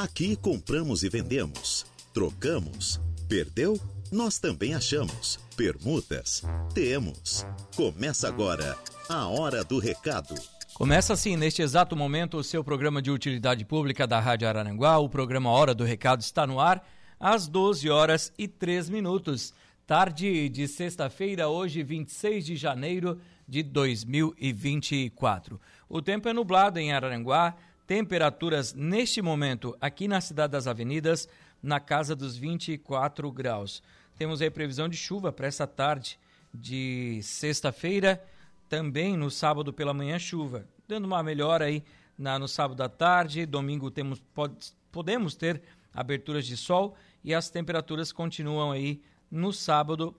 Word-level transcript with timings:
Aqui 0.00 0.36
compramos 0.36 1.02
e 1.02 1.08
vendemos, 1.08 1.84
trocamos, 2.14 3.00
perdeu? 3.28 3.76
Nós 4.12 4.38
também 4.38 4.72
achamos. 4.72 5.40
Permutas? 5.56 6.44
Temos. 6.72 7.44
Começa 7.74 8.28
agora 8.28 8.78
a 9.08 9.26
Hora 9.26 9.64
do 9.64 9.80
Recado. 9.80 10.36
Começa 10.72 11.14
assim, 11.14 11.36
neste 11.36 11.62
exato 11.62 11.96
momento, 11.96 12.36
o 12.36 12.44
seu 12.44 12.62
programa 12.62 13.02
de 13.02 13.10
utilidade 13.10 13.64
pública 13.64 14.06
da 14.06 14.20
Rádio 14.20 14.46
Araranguá. 14.46 14.98
O 14.98 15.08
programa 15.08 15.50
Hora 15.50 15.74
do 15.74 15.82
Recado 15.82 16.20
está 16.20 16.46
no 16.46 16.60
ar 16.60 16.86
às 17.18 17.48
12 17.48 17.90
horas 17.90 18.32
e 18.38 18.46
3 18.46 18.88
minutos. 18.88 19.52
Tarde 19.84 20.48
de 20.48 20.68
sexta-feira, 20.68 21.48
hoje, 21.48 21.82
26 21.82 22.46
de 22.46 22.54
janeiro 22.54 23.20
de 23.48 23.64
2024. 23.64 25.60
O 25.88 26.00
tempo 26.00 26.28
é 26.28 26.32
nublado 26.32 26.78
em 26.78 26.92
Araranguá, 26.92 27.56
temperaturas 27.88 28.74
neste 28.74 29.22
momento 29.22 29.74
aqui 29.80 30.06
na 30.06 30.20
Cidade 30.20 30.52
das 30.52 30.66
Avenidas 30.66 31.26
na 31.62 31.80
casa 31.80 32.14
dos 32.14 32.36
24 32.36 33.32
graus. 33.32 33.82
Temos 34.18 34.42
aí 34.42 34.50
previsão 34.50 34.90
de 34.90 34.96
chuva 34.96 35.32
para 35.32 35.46
essa 35.46 35.66
tarde 35.66 36.18
de 36.52 37.18
sexta-feira, 37.22 38.22
também 38.68 39.16
no 39.16 39.30
sábado 39.30 39.72
pela 39.72 39.94
manhã 39.94 40.18
chuva, 40.18 40.66
dando 40.86 41.06
uma 41.06 41.22
melhora 41.22 41.64
aí 41.64 41.82
na, 42.18 42.38
no 42.38 42.46
sábado 42.46 42.82
à 42.82 42.90
tarde, 42.90 43.46
domingo 43.46 43.90
temos 43.90 44.20
pode, 44.34 44.54
podemos 44.92 45.34
ter 45.34 45.62
aberturas 45.94 46.44
de 46.44 46.58
sol 46.58 46.94
e 47.24 47.34
as 47.34 47.48
temperaturas 47.48 48.12
continuam 48.12 48.70
aí 48.70 49.00
no 49.30 49.50
sábado 49.50 50.14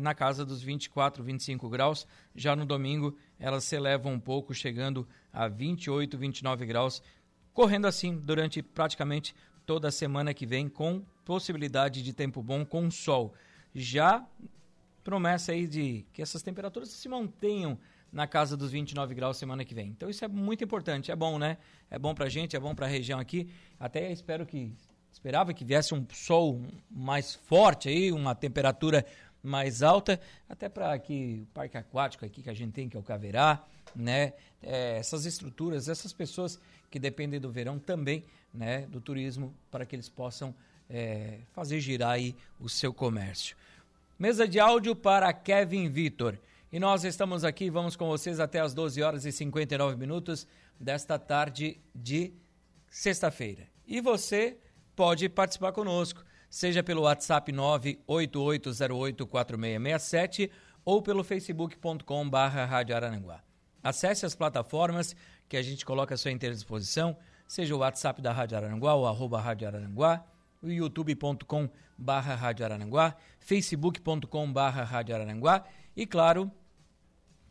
na 0.00 0.14
casa 0.14 0.44
dos 0.44 0.62
24, 0.62 1.22
25 1.22 1.68
graus. 1.68 2.06
Já 2.34 2.56
no 2.56 2.64
domingo 2.64 3.16
elas 3.40 3.64
se 3.64 3.74
elevam 3.74 4.12
um 4.12 4.20
pouco, 4.20 4.54
chegando 4.54 5.08
a 5.32 5.48
28, 5.48 6.16
29 6.16 6.66
graus, 6.66 7.02
correndo 7.52 7.86
assim 7.86 8.16
durante 8.16 8.62
praticamente 8.62 9.34
toda 9.66 9.88
a 9.88 9.92
semana 9.92 10.34
que 10.34 10.46
vem, 10.46 10.68
com 10.68 11.02
possibilidade 11.24 12.02
de 12.02 12.12
tempo 12.12 12.42
bom 12.42 12.64
com 12.64 12.90
sol. 12.90 13.34
Já 13.74 14.24
promessa 15.02 15.52
aí 15.52 15.66
de 15.66 16.04
que 16.12 16.20
essas 16.20 16.42
temperaturas 16.42 16.90
se 16.90 17.08
mantenham 17.08 17.78
na 18.12 18.26
casa 18.26 18.56
dos 18.56 18.72
29 18.72 19.14
graus 19.14 19.36
semana 19.36 19.64
que 19.64 19.74
vem. 19.74 19.88
Então 19.88 20.10
isso 20.10 20.24
é 20.24 20.28
muito 20.28 20.64
importante, 20.64 21.10
é 21.10 21.16
bom, 21.16 21.38
né? 21.38 21.58
É 21.90 21.98
bom 21.98 22.14
pra 22.14 22.28
gente, 22.28 22.56
é 22.56 22.60
bom 22.60 22.74
pra 22.74 22.86
região 22.86 23.18
aqui. 23.18 23.48
Até 23.78 24.10
espero 24.12 24.44
que 24.44 24.72
esperava 25.12 25.54
que 25.54 25.64
viesse 25.64 25.94
um 25.94 26.04
sol 26.12 26.60
mais 26.90 27.34
forte 27.34 27.88
aí, 27.88 28.12
uma 28.12 28.34
temperatura 28.34 29.04
mais 29.42 29.82
alta, 29.82 30.20
até 30.48 30.68
para 30.68 30.98
que 30.98 31.42
o 31.42 31.46
parque 31.54 31.76
aquático 31.76 32.24
aqui 32.24 32.42
que 32.42 32.50
a 32.50 32.54
gente 32.54 32.72
tem, 32.72 32.88
que 32.88 32.96
é 32.96 33.00
o 33.00 33.02
Caverá, 33.02 33.64
né? 33.94 34.34
É, 34.62 34.98
essas 34.98 35.24
estruturas, 35.24 35.88
essas 35.88 36.12
pessoas 36.12 36.60
que 36.90 36.98
dependem 36.98 37.40
do 37.40 37.50
verão 37.50 37.78
também, 37.78 38.24
né? 38.52 38.86
Do 38.86 39.00
turismo, 39.00 39.54
para 39.70 39.86
que 39.86 39.96
eles 39.96 40.08
possam 40.08 40.54
é, 40.88 41.38
fazer 41.52 41.80
girar 41.80 42.10
aí 42.10 42.34
o 42.58 42.68
seu 42.68 42.92
comércio. 42.92 43.56
Mesa 44.18 44.46
de 44.46 44.60
áudio 44.60 44.94
para 44.94 45.32
Kevin 45.32 45.88
Vitor. 45.88 46.38
E 46.72 46.78
nós 46.78 47.04
estamos 47.04 47.42
aqui, 47.42 47.70
vamos 47.70 47.96
com 47.96 48.06
vocês 48.06 48.38
até 48.38 48.60
as 48.60 48.74
12 48.74 49.02
horas 49.02 49.24
e 49.24 49.32
59 49.32 49.96
minutos 49.96 50.46
desta 50.78 51.18
tarde 51.18 51.80
de 51.94 52.32
sexta-feira. 52.88 53.66
E 53.86 54.00
você 54.00 54.56
pode 54.94 55.28
participar 55.28 55.72
conosco 55.72 56.24
seja 56.50 56.82
pelo 56.82 57.02
WhatsApp 57.02 57.52
988084667 57.52 60.50
ou 60.84 61.00
pelo 61.00 61.22
facebook.com 61.22 62.28
barra. 62.28 62.68
Acesse 63.82 64.26
as 64.26 64.34
plataformas 64.34 65.16
que 65.48 65.56
a 65.56 65.62
gente 65.62 65.86
coloca 65.86 66.14
à 66.14 66.18
sua 66.18 66.32
inteira 66.32 66.54
disposição, 66.54 67.16
seja 67.46 67.74
o 67.74 67.78
WhatsApp 67.78 68.20
da 68.20 68.30
Rádio 68.32 68.58
Araranguá 68.58 68.94
ou 68.94 69.06
arroba 69.06 69.40
Rádio 69.40 69.68
Araranguá, 69.68 70.22
o 70.62 70.68
youtube.com 70.68 71.70
barra 71.96 72.34
Rádio 72.34 72.64
Araranguá, 72.64 73.16
facebook.com 73.38 74.52
barra 74.52 74.82
Rádio 74.84 75.14
Araranguá 75.14 75.64
e, 75.96 76.06
claro, 76.06 76.50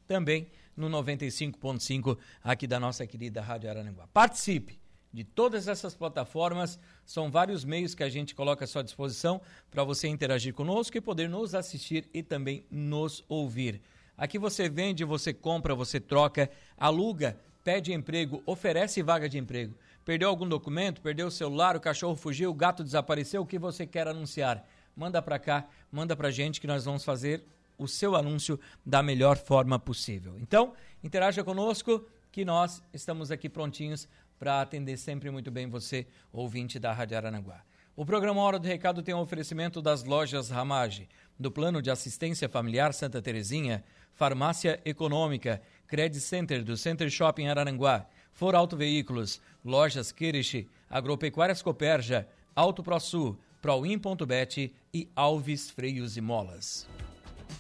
também 0.08 0.52
no 0.76 0.90
95.5 0.90 2.18
aqui 2.44 2.68
da 2.68 2.80
nossa 2.80 3.06
querida 3.06 3.42
Rádio 3.42 3.70
Araranguá. 3.70 4.08
Participe! 4.08 4.79
De 5.12 5.24
todas 5.24 5.68
essas 5.68 5.96
plataformas. 5.96 6.80
São 7.06 7.32
vários 7.32 7.66
meios 7.66 7.96
que 7.96 8.04
a 8.04 8.10
gente 8.10 8.36
coloca 8.36 8.66
à 8.66 8.68
sua 8.68 8.84
disposição 8.84 9.42
para 9.70 9.84
você 9.84 10.08
interagir 10.08 10.54
conosco 10.54 10.98
e 10.98 11.02
poder 11.02 11.30
nos 11.30 11.56
assistir 11.56 12.10
e 12.14 12.22
também 12.22 12.66
nos 12.70 13.24
ouvir. 13.28 13.82
Aqui 14.18 14.38
você 14.38 14.68
vende, 14.68 15.04
você 15.04 15.34
compra, 15.34 15.74
você 15.74 16.00
troca, 16.00 16.50
aluga, 16.78 17.38
pede 17.64 17.94
emprego, 17.94 18.44
oferece 18.46 19.02
vaga 19.02 19.30
de 19.30 19.38
emprego. 19.38 19.76
Perdeu 20.04 20.30
algum 20.30 20.48
documento, 20.48 21.02
perdeu 21.02 21.28
o 21.28 21.32
celular, 21.32 21.76
o 21.76 21.80
cachorro 21.80 22.16
fugiu, 22.16 22.50
o 22.50 22.54
gato 22.54 22.84
desapareceu, 22.84 23.42
o 23.42 23.46
que 23.46 23.60
você 23.60 23.86
quer 23.86 24.08
anunciar? 24.08 24.68
Manda 24.96 25.22
para 25.22 25.40
cá, 25.40 25.68
manda 25.92 26.16
para 26.16 26.32
gente 26.32 26.60
que 26.60 26.68
nós 26.68 26.84
vamos 26.84 27.06
fazer 27.06 27.44
o 27.78 27.88
seu 27.88 28.16
anúncio 28.16 28.60
da 28.86 29.02
melhor 29.02 29.38
forma 29.38 29.80
possível. 29.80 30.36
Então, 30.40 30.74
interaja 31.02 31.44
conosco 31.44 32.06
que 32.32 32.44
nós 32.44 32.84
estamos 32.94 33.32
aqui 33.32 33.48
prontinhos 33.48 34.08
para 34.40 34.62
atender 34.62 34.98
sempre 34.98 35.30
muito 35.30 35.52
bem 35.52 35.68
você, 35.68 36.08
ouvinte 36.32 36.80
da 36.80 36.94
Rádio 36.94 37.18
Aranaguá. 37.18 37.62
O 37.96 38.06
programa 38.06 38.42
Hora 38.42 38.58
do 38.58 38.66
Recado 38.66 39.04
tem 39.04 39.14
um 39.14 39.20
oferecimento 39.20 39.82
das 39.82 40.06
lojas 40.06 40.50
Ramage, 40.50 41.10
do 41.38 41.52
Plano 41.52 41.82
de 41.82 41.92
Assistência 41.92 42.48
Familiar 42.48 42.94
Santa 42.94 43.22
Terezinha, 43.22 43.84
Farmácia 44.14 44.80
Econômica, 44.86 45.62
Credit 45.86 46.22
Center 46.22 46.64
do 46.64 46.78
Center 46.78 47.10
Shopping 47.10 47.48
Araranguá, 47.48 48.06
For 48.32 48.56
Auto 48.56 48.78
Veículos, 48.78 49.42
Lojas 49.66 50.14
Kirish, 50.14 50.66
Agropecuárias 50.90 51.62
Coperja, 51.62 52.26
Auto 52.56 52.82
ProSul, 52.82 53.38
Proin.bet 53.62 54.74
e 54.94 55.10
Alves 55.14 55.70
Freios 55.70 56.16
e 56.16 56.22
Molas. 56.22 56.88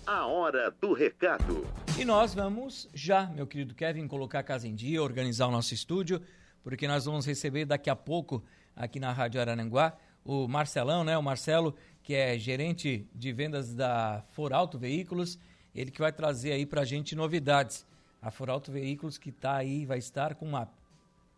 A 0.07 0.25
Hora 0.25 0.73
do 0.79 0.93
Recado. 0.93 1.67
E 1.97 2.05
nós 2.05 2.33
vamos 2.33 2.87
já, 2.93 3.25
meu 3.27 3.45
querido 3.45 3.75
Kevin, 3.75 4.07
colocar 4.07 4.39
a 4.39 4.43
casa 4.43 4.67
em 4.67 4.73
dia, 4.73 5.03
organizar 5.03 5.47
o 5.47 5.51
nosso 5.51 5.73
estúdio 5.73 6.21
porque 6.63 6.87
nós 6.87 7.05
vamos 7.05 7.25
receber 7.25 7.65
daqui 7.65 7.89
a 7.89 7.95
pouco 7.95 8.43
aqui 8.75 8.99
na 8.99 9.11
Rádio 9.11 9.41
Arananguá 9.41 9.97
o 10.23 10.47
Marcelão, 10.47 11.03
né? 11.03 11.17
O 11.17 11.23
Marcelo, 11.23 11.75
que 12.03 12.13
é 12.13 12.37
gerente 12.37 13.07
de 13.15 13.31
vendas 13.31 13.73
da 13.73 14.23
Foralto 14.31 14.77
Veículos, 14.77 15.39
ele 15.73 15.91
que 15.91 15.99
vai 15.99 16.11
trazer 16.11 16.51
aí 16.51 16.65
pra 16.65 16.85
gente 16.85 17.15
novidades. 17.15 17.85
A 18.21 18.29
Foralto 18.29 18.71
Veículos 18.71 19.17
que 19.17 19.29
está 19.29 19.55
aí, 19.55 19.85
vai 19.85 19.97
estar 19.97 20.35
com 20.35 20.45
uma 20.45 20.69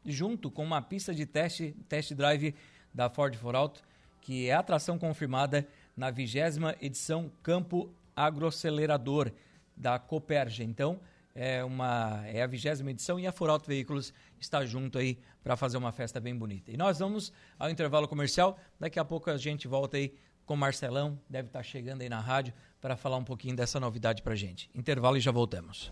junto 0.05 0.49
com 0.49 0.63
uma 0.63 0.81
pista 0.81 1.13
de 1.13 1.27
teste, 1.27 1.75
test 1.87 2.13
drive 2.13 2.55
da 2.93 3.09
Ford 3.09 3.35
Foralto, 3.35 3.83
que 4.19 4.49
é 4.49 4.53
atração 4.53 4.97
confirmada 4.97 5.67
na 5.95 6.09
vigésima 6.09 6.75
edição 6.81 7.31
Campo 7.43 7.93
Agroacelerador 8.15 9.31
da 9.77 9.99
Coperja. 9.99 10.63
Então, 10.63 10.99
é, 11.33 11.63
uma, 11.63 12.23
é 12.27 12.41
a 12.41 12.47
vigésima 12.47 12.91
edição 12.91 13.19
e 13.19 13.25
a 13.25 13.31
Foralto 13.31 13.67
Veículos 13.67 14.13
está 14.39 14.65
junto 14.65 14.97
aí 14.97 15.19
para 15.43 15.55
fazer 15.55 15.77
uma 15.77 15.91
festa 15.91 16.19
bem 16.19 16.35
bonita. 16.35 16.71
E 16.71 16.77
nós 16.77 16.99
vamos 16.99 17.31
ao 17.57 17.69
intervalo 17.69 18.07
comercial, 18.07 18.57
daqui 18.79 18.99
a 18.99 19.05
pouco 19.05 19.29
a 19.29 19.37
gente 19.37 19.67
volta 19.67 19.97
aí 19.97 20.13
com 20.45 20.53
o 20.53 20.57
Marcelão, 20.57 21.19
deve 21.29 21.47
estar 21.47 21.59
tá 21.59 21.63
chegando 21.63 22.01
aí 22.01 22.09
na 22.09 22.19
rádio 22.19 22.53
para 22.79 22.97
falar 22.97 23.17
um 23.17 23.23
pouquinho 23.23 23.55
dessa 23.55 23.79
novidade 23.79 24.21
para 24.21 24.35
gente. 24.35 24.69
Intervalo 24.75 25.17
e 25.17 25.21
já 25.21 25.31
voltamos. 25.31 25.91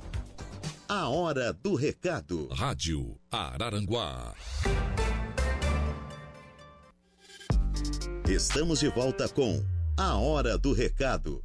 A 0.88 1.08
hora 1.08 1.54
do 1.54 1.76
recado. 1.76 2.48
Rádio 2.48 3.18
Araranguá. 3.32 4.34
Estamos 8.28 8.80
de 8.80 8.90
volta 8.90 9.28
com 9.28 9.64
A 9.98 10.16
Hora 10.16 10.58
do 10.58 10.72
Recado. 10.72 11.44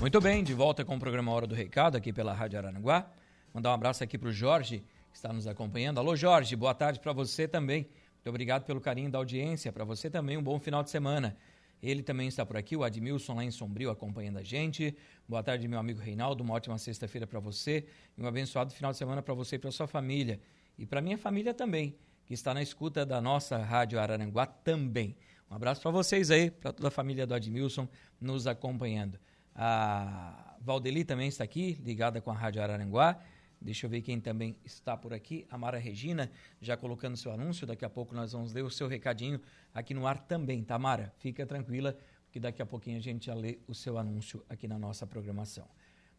Muito 0.00 0.18
bem, 0.18 0.42
de 0.42 0.54
volta 0.54 0.82
com 0.82 0.96
o 0.96 0.98
programa 0.98 1.30
Hora 1.30 1.46
do 1.46 1.54
Recado 1.54 1.94
aqui 1.94 2.10
pela 2.10 2.32
Rádio 2.32 2.58
Aranaguá. 2.58 3.06
Mandar 3.52 3.68
um 3.68 3.74
abraço 3.74 4.02
aqui 4.02 4.16
para 4.16 4.30
o 4.30 4.32
Jorge, 4.32 4.82
que 5.10 5.16
está 5.16 5.30
nos 5.30 5.46
acompanhando. 5.46 5.98
Alô, 5.98 6.16
Jorge, 6.16 6.56
boa 6.56 6.72
tarde 6.72 6.98
para 6.98 7.12
você 7.12 7.46
também. 7.46 7.82
Muito 8.14 8.30
obrigado 8.30 8.64
pelo 8.64 8.80
carinho 8.80 9.10
da 9.10 9.18
audiência. 9.18 9.70
Para 9.70 9.84
você 9.84 10.08
também, 10.08 10.38
um 10.38 10.42
bom 10.42 10.58
final 10.58 10.82
de 10.82 10.88
semana. 10.88 11.36
Ele 11.82 12.02
também 12.02 12.28
está 12.28 12.46
por 12.46 12.56
aqui, 12.56 12.74
o 12.74 12.82
Admilson 12.82 13.34
lá 13.34 13.44
em 13.44 13.50
Sombrio 13.50 13.90
acompanhando 13.90 14.38
a 14.38 14.42
gente. 14.42 14.96
Boa 15.28 15.42
tarde, 15.42 15.68
meu 15.68 15.78
amigo 15.78 16.00
Reinaldo. 16.00 16.42
Uma 16.42 16.54
ótima 16.54 16.78
sexta-feira 16.78 17.26
para 17.26 17.38
você 17.38 17.84
e 18.16 18.22
um 18.22 18.26
abençoado 18.26 18.72
final 18.72 18.92
de 18.92 18.96
semana 18.96 19.20
para 19.20 19.34
você 19.34 19.56
e 19.56 19.58
para 19.58 19.70
sua 19.70 19.86
família. 19.86 20.40
E 20.78 20.86
para 20.86 21.02
minha 21.02 21.18
família 21.18 21.52
também, 21.52 21.94
que 22.24 22.32
está 22.32 22.54
na 22.54 22.62
escuta 22.62 23.04
da 23.04 23.20
nossa 23.20 23.58
Rádio 23.58 24.00
Araranguá 24.00 24.46
também. 24.46 25.14
Um 25.50 25.54
abraço 25.54 25.82
para 25.82 25.90
vocês 25.90 26.30
aí, 26.30 26.50
para 26.50 26.72
toda 26.72 26.88
a 26.88 26.90
família 26.90 27.26
do 27.26 27.34
Admilson 27.34 27.86
nos 28.18 28.46
acompanhando. 28.46 29.18
A 29.54 30.56
Valdeli 30.60 31.04
também 31.04 31.28
está 31.28 31.44
aqui, 31.44 31.78
ligada 31.84 32.20
com 32.20 32.30
a 32.30 32.34
Rádio 32.34 32.62
Araranguá. 32.62 33.20
Deixa 33.60 33.84
eu 33.84 33.90
ver 33.90 34.00
quem 34.00 34.18
também 34.18 34.56
está 34.64 34.96
por 34.96 35.12
aqui. 35.12 35.46
A 35.50 35.58
Mara 35.58 35.78
Regina, 35.78 36.30
já 36.62 36.76
colocando 36.76 37.16
seu 37.16 37.30
anúncio. 37.30 37.66
Daqui 37.66 37.84
a 37.84 37.90
pouco 37.90 38.14
nós 38.14 38.32
vamos 38.32 38.52
ler 38.52 38.62
o 38.62 38.70
seu 38.70 38.88
recadinho 38.88 39.40
aqui 39.74 39.92
no 39.92 40.06
ar 40.06 40.18
também, 40.18 40.64
tá, 40.64 40.78
Mara? 40.78 41.12
Fica 41.18 41.44
tranquila, 41.44 41.96
que 42.32 42.40
daqui 42.40 42.62
a 42.62 42.66
pouquinho 42.66 42.96
a 42.96 43.02
gente 43.02 43.26
já 43.26 43.34
lê 43.34 43.58
o 43.66 43.74
seu 43.74 43.98
anúncio 43.98 44.42
aqui 44.48 44.66
na 44.66 44.78
nossa 44.78 45.06
programação. 45.06 45.68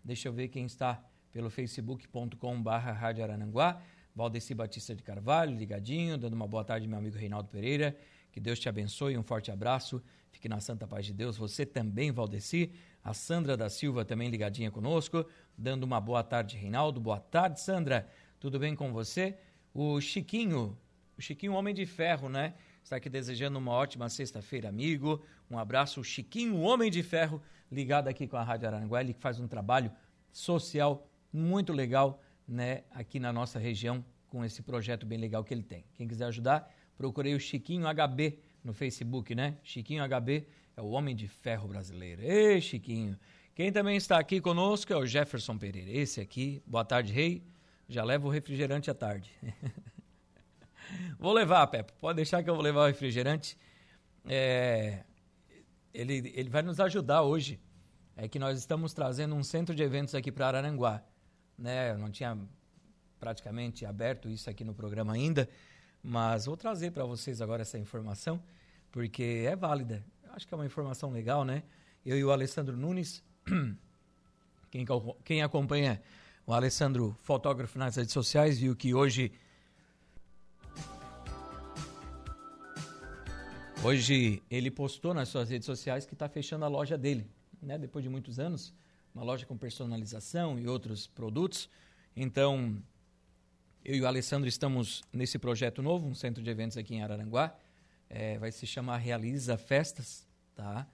Deixa 0.03 0.27
eu 0.27 0.33
ver 0.33 0.49
quem 0.49 0.65
está 0.65 1.03
pelo 1.31 1.49
facebook.com.br 1.49 2.69
Rádio 2.69 3.23
Arananguá. 3.23 3.81
Valdeci 4.13 4.53
Batista 4.53 4.93
de 4.93 5.01
Carvalho, 5.01 5.55
ligadinho, 5.55 6.17
dando 6.17 6.33
uma 6.33 6.47
boa 6.47 6.63
tarde, 6.63 6.87
meu 6.87 6.99
amigo 6.99 7.17
Reinaldo 7.17 7.49
Pereira. 7.49 7.97
Que 8.31 8.39
Deus 8.39 8.59
te 8.59 8.69
abençoe, 8.69 9.17
um 9.17 9.23
forte 9.23 9.51
abraço. 9.51 10.01
Fique 10.31 10.47
na 10.47 10.59
santa 10.59 10.87
paz 10.87 11.05
de 11.05 11.13
Deus. 11.13 11.37
Você 11.37 11.65
também, 11.65 12.11
Valdeci. 12.11 12.71
A 13.03 13.15
Sandra 13.15 13.57
da 13.57 13.67
Silva 13.67 14.05
também 14.05 14.29
ligadinha 14.29 14.69
conosco, 14.69 15.25
dando 15.57 15.83
uma 15.83 15.99
boa 15.99 16.23
tarde, 16.23 16.55
Reinaldo. 16.55 17.01
Boa 17.01 17.19
tarde, 17.19 17.59
Sandra. 17.59 18.07
Tudo 18.39 18.59
bem 18.59 18.75
com 18.75 18.93
você? 18.93 19.37
O 19.73 19.99
Chiquinho, 19.99 20.77
o 21.17 21.21
Chiquinho 21.21 21.53
Homem 21.53 21.73
de 21.73 21.83
Ferro, 21.87 22.29
né? 22.29 22.53
Está 22.83 22.97
aqui 22.97 23.09
desejando 23.09 23.57
uma 23.57 23.71
ótima 23.71 24.07
sexta-feira, 24.07 24.69
amigo. 24.69 25.23
Um 25.49 25.57
abraço, 25.57 25.99
o 25.99 26.03
Chiquinho 26.03 26.59
Homem 26.59 26.91
de 26.91 27.01
Ferro, 27.01 27.41
ligado 27.71 28.07
aqui 28.07 28.27
com 28.27 28.37
a 28.37 28.43
Rádio 28.43 28.67
Aranguá. 28.67 29.01
Ele 29.01 29.13
que 29.13 29.19
faz 29.19 29.39
um 29.39 29.47
trabalho 29.47 29.91
social 30.31 31.09
muito 31.33 31.73
legal, 31.73 32.21
né? 32.47 32.83
Aqui 32.91 33.19
na 33.19 33.33
nossa 33.33 33.57
região, 33.57 34.05
com 34.27 34.45
esse 34.45 34.61
projeto 34.61 35.07
bem 35.07 35.17
legal 35.17 35.43
que 35.43 35.53
ele 35.53 35.63
tem. 35.63 35.83
Quem 35.95 36.07
quiser 36.07 36.25
ajudar, 36.25 36.71
procurei 36.95 37.33
o 37.33 37.39
Chiquinho 37.39 37.87
HB 37.87 38.37
no 38.63 38.73
Facebook, 38.73 39.33
né? 39.33 39.57
Chiquinho 39.63 40.03
HB 40.07 40.45
é 40.81 40.83
o 40.83 40.89
Homem 40.89 41.15
de 41.15 41.27
Ferro 41.27 41.67
brasileiro. 41.67 42.23
Ei, 42.23 42.59
Chiquinho. 42.59 43.15
Quem 43.53 43.71
também 43.71 43.95
está 43.95 44.17
aqui 44.17 44.41
conosco 44.41 44.91
é 44.91 44.97
o 44.97 45.05
Jefferson 45.05 45.55
Pereira. 45.55 45.91
Esse 45.91 46.19
aqui, 46.19 46.59
boa 46.65 46.83
tarde, 46.83 47.13
rei. 47.13 47.43
Já 47.87 48.03
leva 48.03 48.25
o 48.25 48.31
refrigerante 48.31 48.89
à 48.89 48.93
tarde. 48.95 49.31
vou 51.19 51.33
levar, 51.33 51.67
Pepe. 51.67 51.93
Pode 51.99 52.15
deixar 52.15 52.41
que 52.41 52.49
eu 52.49 52.55
vou 52.55 52.63
levar 52.63 52.81
o 52.81 52.87
refrigerante. 52.87 53.55
É, 54.25 55.03
ele, 55.93 56.33
ele 56.33 56.49
vai 56.49 56.63
nos 56.63 56.79
ajudar 56.79 57.21
hoje. 57.21 57.59
É 58.17 58.27
que 58.27 58.39
nós 58.39 58.57
estamos 58.57 58.91
trazendo 58.91 59.35
um 59.35 59.43
centro 59.43 59.75
de 59.75 59.83
eventos 59.83 60.15
aqui 60.15 60.31
para 60.31 60.47
Araranguá. 60.47 61.03
Né? 61.55 61.91
Eu 61.91 61.99
não 61.99 62.09
tinha 62.09 62.35
praticamente 63.19 63.85
aberto 63.85 64.29
isso 64.29 64.49
aqui 64.49 64.63
no 64.63 64.73
programa 64.73 65.13
ainda, 65.13 65.47
mas 66.01 66.47
vou 66.47 66.57
trazer 66.57 66.89
para 66.89 67.05
vocês 67.05 67.39
agora 67.39 67.61
essa 67.61 67.77
informação, 67.77 68.41
porque 68.91 69.45
é 69.47 69.55
válida 69.55 70.03
acho 70.33 70.47
que 70.47 70.53
é 70.53 70.57
uma 70.57 70.65
informação 70.65 71.11
legal, 71.11 71.43
né? 71.43 71.63
Eu 72.05 72.17
e 72.17 72.23
o 72.23 72.31
Alessandro 72.31 72.75
Nunes, 72.75 73.23
quem, 74.71 74.85
quem 75.23 75.43
acompanha 75.43 76.01
o 76.45 76.53
Alessandro, 76.53 77.15
fotógrafo 77.21 77.77
nas 77.77 77.95
redes 77.95 78.13
sociais, 78.13 78.59
viu 78.59 78.75
que 78.75 78.93
hoje. 78.93 79.31
Hoje 83.83 84.41
ele 84.49 84.69
postou 84.69 85.13
nas 85.13 85.29
suas 85.29 85.49
redes 85.49 85.65
sociais 85.65 86.05
que 86.05 86.13
está 86.13 86.29
fechando 86.29 86.65
a 86.65 86.67
loja 86.67 86.97
dele, 86.97 87.27
né? 87.61 87.77
Depois 87.77 88.03
de 88.03 88.09
muitos 88.09 88.39
anos, 88.39 88.73
uma 89.13 89.23
loja 89.23 89.45
com 89.45 89.57
personalização 89.57 90.59
e 90.59 90.67
outros 90.67 91.07
produtos. 91.07 91.69
Então, 92.15 92.81
eu 93.83 93.95
e 93.95 94.01
o 94.01 94.07
Alessandro 94.07 94.47
estamos 94.47 95.03
nesse 95.11 95.39
projeto 95.39 95.81
novo, 95.81 96.07
um 96.07 96.13
centro 96.13 96.43
de 96.43 96.49
eventos 96.49 96.77
aqui 96.77 96.95
em 96.95 97.01
Araranguá 97.01 97.55
é, 98.13 98.37
vai 98.37 98.51
se 98.51 98.67
chamar 98.67 98.97
Realiza 98.97 99.57
Festas, 99.57 100.27
tá? 100.53 100.85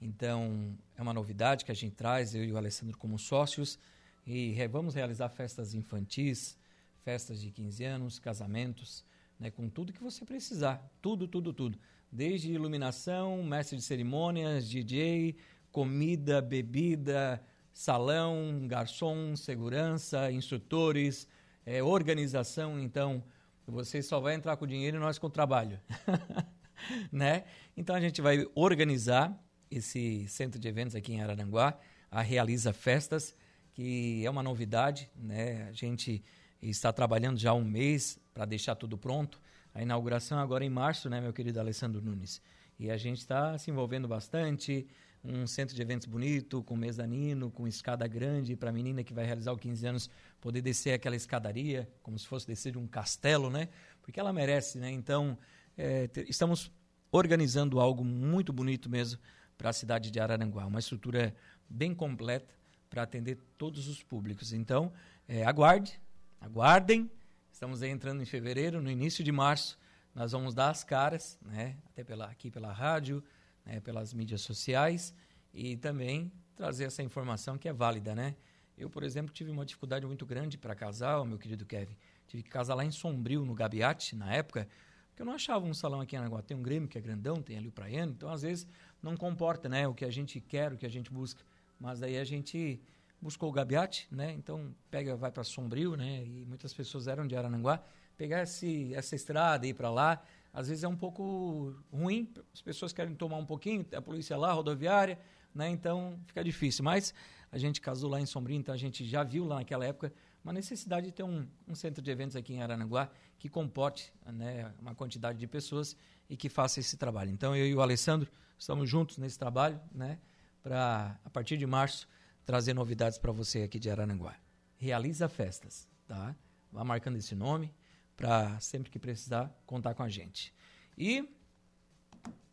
Então, 0.00 0.76
é 0.94 1.00
uma 1.00 1.14
novidade 1.14 1.64
que 1.64 1.72
a 1.72 1.74
gente 1.74 1.94
traz, 1.94 2.34
eu 2.34 2.44
e 2.44 2.52
o 2.52 2.56
Alessandro 2.58 2.98
como 2.98 3.18
sócios, 3.18 3.78
e 4.26 4.52
re, 4.52 4.68
vamos 4.68 4.94
realizar 4.94 5.30
festas 5.30 5.72
infantis, 5.72 6.58
festas 7.02 7.40
de 7.40 7.50
15 7.50 7.82
anos, 7.82 8.18
casamentos, 8.18 9.02
né, 9.40 9.50
com 9.50 9.70
tudo 9.70 9.92
que 9.92 10.02
você 10.02 10.24
precisar, 10.26 10.86
tudo, 11.00 11.26
tudo, 11.26 11.50
tudo. 11.50 11.78
Desde 12.12 12.52
iluminação, 12.52 13.42
mestre 13.42 13.78
de 13.78 13.82
cerimônias, 13.82 14.68
DJ, 14.68 15.34
comida, 15.72 16.42
bebida, 16.42 17.42
salão, 17.72 18.66
garçom, 18.66 19.34
segurança, 19.34 20.30
instrutores, 20.30 21.26
é, 21.64 21.82
organização. 21.82 22.78
Então, 22.78 23.24
você 23.66 24.02
só 24.02 24.20
vai 24.20 24.34
entrar 24.34 24.58
com 24.58 24.66
dinheiro 24.66 24.98
e 24.98 25.00
nós 25.00 25.18
com 25.18 25.26
o 25.26 25.30
trabalho. 25.30 25.80
né? 27.12 27.44
Então 27.76 27.94
a 27.94 28.00
gente 28.00 28.20
vai 28.20 28.46
organizar 28.54 29.38
esse 29.70 30.26
centro 30.28 30.58
de 30.58 30.68
eventos 30.68 30.94
aqui 30.94 31.12
em 31.12 31.20
Araranguá, 31.20 31.78
a 32.10 32.22
Realiza 32.22 32.72
Festas, 32.72 33.34
que 33.74 34.24
é 34.24 34.30
uma 34.30 34.42
novidade, 34.42 35.10
né? 35.16 35.68
A 35.68 35.72
gente 35.72 36.24
está 36.62 36.92
trabalhando 36.92 37.38
já 37.38 37.52
um 37.52 37.64
mês 37.64 38.18
para 38.32 38.44
deixar 38.44 38.74
tudo 38.74 38.96
pronto. 38.96 39.40
A 39.74 39.82
inauguração 39.82 40.38
agora 40.38 40.64
em 40.64 40.70
março, 40.70 41.10
né, 41.10 41.20
meu 41.20 41.32
querido 41.32 41.60
Alessandro 41.60 42.00
Nunes? 42.00 42.40
E 42.78 42.90
a 42.90 42.96
gente 42.96 43.18
está 43.18 43.58
se 43.58 43.70
envolvendo 43.70 44.08
bastante, 44.08 44.86
um 45.22 45.46
centro 45.46 45.74
de 45.74 45.82
eventos 45.82 46.06
bonito, 46.06 46.62
com 46.62 46.76
mezanino, 46.76 47.50
com 47.50 47.66
escada 47.66 48.06
grande, 48.06 48.56
para 48.56 48.70
a 48.70 48.72
menina 48.72 49.02
que 49.02 49.12
vai 49.12 49.24
realizar 49.24 49.52
os 49.52 49.60
15 49.60 49.86
anos 49.86 50.10
poder 50.40 50.62
descer 50.62 50.92
aquela 50.92 51.16
escadaria, 51.16 51.88
como 52.02 52.18
se 52.18 52.26
fosse 52.26 52.46
descer 52.46 52.72
de 52.72 52.78
um 52.78 52.86
castelo, 52.86 53.50
né? 53.50 53.68
Porque 54.02 54.20
ela 54.20 54.32
merece, 54.32 54.78
né? 54.78 54.90
Então, 54.90 55.36
é, 55.76 56.08
estamos 56.28 56.70
organizando 57.10 57.80
algo 57.80 58.04
muito 58.04 58.52
bonito 58.52 58.88
mesmo 58.88 59.20
para 59.56 59.70
a 59.70 59.72
cidade 59.72 60.10
de 60.10 60.20
Araranguá, 60.20 60.66
uma 60.66 60.78
estrutura 60.78 61.34
bem 61.68 61.94
completa 61.94 62.54
para 62.90 63.02
atender 63.02 63.38
todos 63.56 63.88
os 63.88 64.02
públicos. 64.02 64.52
Então, 64.52 64.92
é, 65.26 65.44
aguarde, 65.44 66.00
aguardem. 66.40 67.10
Estamos 67.50 67.82
entrando 67.82 68.22
em 68.22 68.26
fevereiro, 68.26 68.82
no 68.82 68.90
início 68.90 69.24
de 69.24 69.32
março, 69.32 69.78
nós 70.14 70.32
vamos 70.32 70.54
dar 70.54 70.70
as 70.70 70.84
caras, 70.84 71.38
né, 71.42 71.76
até 71.86 72.04
pela, 72.04 72.26
aqui 72.26 72.50
pela 72.50 72.72
rádio, 72.72 73.22
né, 73.64 73.80
pelas 73.80 74.12
mídias 74.12 74.42
sociais 74.42 75.14
e 75.52 75.76
também 75.76 76.30
trazer 76.54 76.84
essa 76.84 77.02
informação 77.02 77.58
que 77.58 77.68
é 77.68 77.72
válida, 77.72 78.14
né? 78.14 78.34
Eu, 78.76 78.90
por 78.90 79.02
exemplo, 79.02 79.32
tive 79.32 79.50
uma 79.50 79.64
dificuldade 79.64 80.06
muito 80.06 80.26
grande 80.26 80.58
para 80.58 80.74
casar, 80.74 81.24
meu 81.24 81.38
querido 81.38 81.64
Kevin. 81.64 81.96
Tive 82.26 82.42
que 82.42 82.50
casar 82.50 82.74
lá 82.74 82.84
em 82.84 82.90
Sombrio, 82.90 83.44
no 83.44 83.54
Gabiate, 83.54 84.14
na 84.14 84.32
época, 84.34 84.68
porque 85.16 85.22
eu 85.22 85.26
não 85.26 85.32
achava 85.32 85.64
um 85.64 85.72
salão 85.72 86.02
aqui 86.02 86.14
em 86.14 86.18
Aranaguá. 86.18 86.42
Tem 86.42 86.54
um 86.54 86.62
Grêmio 86.62 86.86
que 86.86 86.98
é 86.98 87.00
grandão, 87.00 87.40
tem 87.40 87.56
ali 87.56 87.68
o 87.68 87.72
Praiano, 87.72 88.12
então 88.12 88.28
às 88.28 88.42
vezes 88.42 88.66
não 89.02 89.16
comporta 89.16 89.66
né, 89.66 89.88
o 89.88 89.94
que 89.94 90.04
a 90.04 90.10
gente 90.10 90.38
quer, 90.42 90.74
o 90.74 90.76
que 90.76 90.84
a 90.84 90.90
gente 90.90 91.10
busca. 91.10 91.42
Mas 91.80 92.00
daí 92.00 92.18
a 92.18 92.24
gente 92.24 92.78
buscou 93.18 93.48
o 93.48 93.52
Gabiate, 93.52 94.06
né? 94.10 94.32
Então 94.32 94.74
pega, 94.90 95.16
vai 95.16 95.30
para 95.30 95.42
Sombrio, 95.42 95.96
né? 95.96 96.22
E 96.22 96.44
muitas 96.44 96.74
pessoas 96.74 97.08
eram 97.08 97.26
de 97.26 97.34
Arananguá. 97.34 97.82
Pegar 98.14 98.42
esse, 98.42 98.92
essa 98.92 99.16
estrada 99.16 99.66
e 99.66 99.70
ir 99.70 99.74
para 99.74 99.90
lá, 99.90 100.22
às 100.52 100.68
vezes 100.68 100.84
é 100.84 100.88
um 100.88 100.96
pouco 100.96 101.74
ruim. 101.90 102.30
As 102.52 102.60
pessoas 102.60 102.92
querem 102.92 103.14
tomar 103.14 103.38
um 103.38 103.46
pouquinho, 103.46 103.86
a 103.96 104.02
polícia 104.02 104.36
lá, 104.36 104.50
a 104.50 104.52
rodoviária, 104.52 105.18
né? 105.54 105.70
Então 105.70 106.20
fica 106.26 106.44
difícil. 106.44 106.84
Mas 106.84 107.14
a 107.50 107.56
gente 107.56 107.80
casou 107.80 108.10
lá 108.10 108.20
em 108.20 108.26
Sombrio, 108.26 108.58
então 108.58 108.74
a 108.74 108.78
gente 108.78 109.02
já 109.02 109.24
viu 109.24 109.46
lá 109.46 109.56
naquela 109.56 109.86
época 109.86 110.12
uma 110.46 110.52
necessidade 110.52 111.06
de 111.06 111.12
ter 111.12 111.24
um, 111.24 111.44
um 111.66 111.74
centro 111.74 112.00
de 112.00 112.08
eventos 112.08 112.36
aqui 112.36 112.54
em 112.54 112.62
Aranaguá 112.62 113.10
que 113.36 113.48
comporte 113.48 114.12
né, 114.24 114.72
uma 114.80 114.94
quantidade 114.94 115.40
de 115.40 115.46
pessoas 115.48 115.96
e 116.30 116.36
que 116.36 116.48
faça 116.48 116.78
esse 116.78 116.96
trabalho. 116.96 117.32
Então, 117.32 117.56
eu 117.56 117.66
e 117.66 117.74
o 117.74 117.82
Alessandro 117.82 118.30
estamos 118.56 118.88
juntos 118.88 119.18
nesse 119.18 119.36
trabalho, 119.36 119.80
né, 119.92 120.20
para, 120.62 121.18
a 121.24 121.30
partir 121.30 121.56
de 121.56 121.66
março, 121.66 122.08
trazer 122.44 122.74
novidades 122.74 123.18
para 123.18 123.32
você 123.32 123.64
aqui 123.64 123.80
de 123.80 123.90
Aranaguá. 123.90 124.36
Realiza 124.76 125.28
festas, 125.28 125.88
tá? 126.06 126.32
Vá 126.70 126.84
marcando 126.84 127.16
esse 127.16 127.34
nome 127.34 127.74
para 128.16 128.60
sempre 128.60 128.88
que 128.88 129.00
precisar 129.00 129.52
contar 129.66 129.94
com 129.94 130.04
a 130.04 130.08
gente. 130.08 130.54
E 130.96 131.28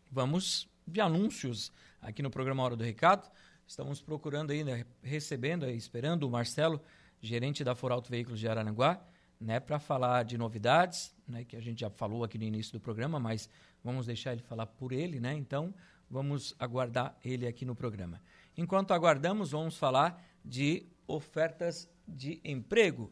vamos 0.10 0.68
de 0.88 1.00
anúncios 1.00 1.72
aqui 2.02 2.24
no 2.24 2.32
programa 2.32 2.64
Hora 2.64 2.76
do 2.76 2.84
Recado. 2.84 3.30
Estamos 3.68 4.02
procurando 4.02 4.50
ainda, 4.50 4.84
recebendo, 5.04 5.70
esperando 5.70 6.24
o 6.24 6.32
Marcelo 6.32 6.82
gerente 7.24 7.64
da 7.64 7.74
Foralto 7.74 8.12
Veículos 8.12 8.40
de 8.40 8.48
Araranguá, 8.50 9.02
né, 9.40 9.60
para 9.60 9.80
falar 9.80 10.24
de 10.24 10.38
novidades, 10.38 11.16
né, 11.28 11.46
que 11.46 11.56
a 11.56 11.62
gente 11.62 11.80
já 11.80 11.90
falou 11.90 12.24
aqui 12.24 12.38
no 12.38 12.44
início 12.44 12.74
do 12.74 12.82
programa, 12.82 13.20
mas 13.20 13.50
vamos 13.82 14.06
deixar 14.06 14.34
ele 14.34 14.42
falar 14.42 14.66
por 14.66 14.92
ele, 14.92 15.20
né? 15.20 15.34
Então, 15.34 15.74
vamos 16.10 16.54
aguardar 16.60 17.18
ele 17.24 17.48
aqui 17.48 17.66
no 17.66 17.76
programa. 17.76 18.22
Enquanto 18.58 18.92
aguardamos, 18.92 19.52
vamos 19.52 19.78
falar 19.78 20.22
de 20.44 20.86
ofertas 21.08 21.90
de 22.08 22.42
emprego 22.44 23.12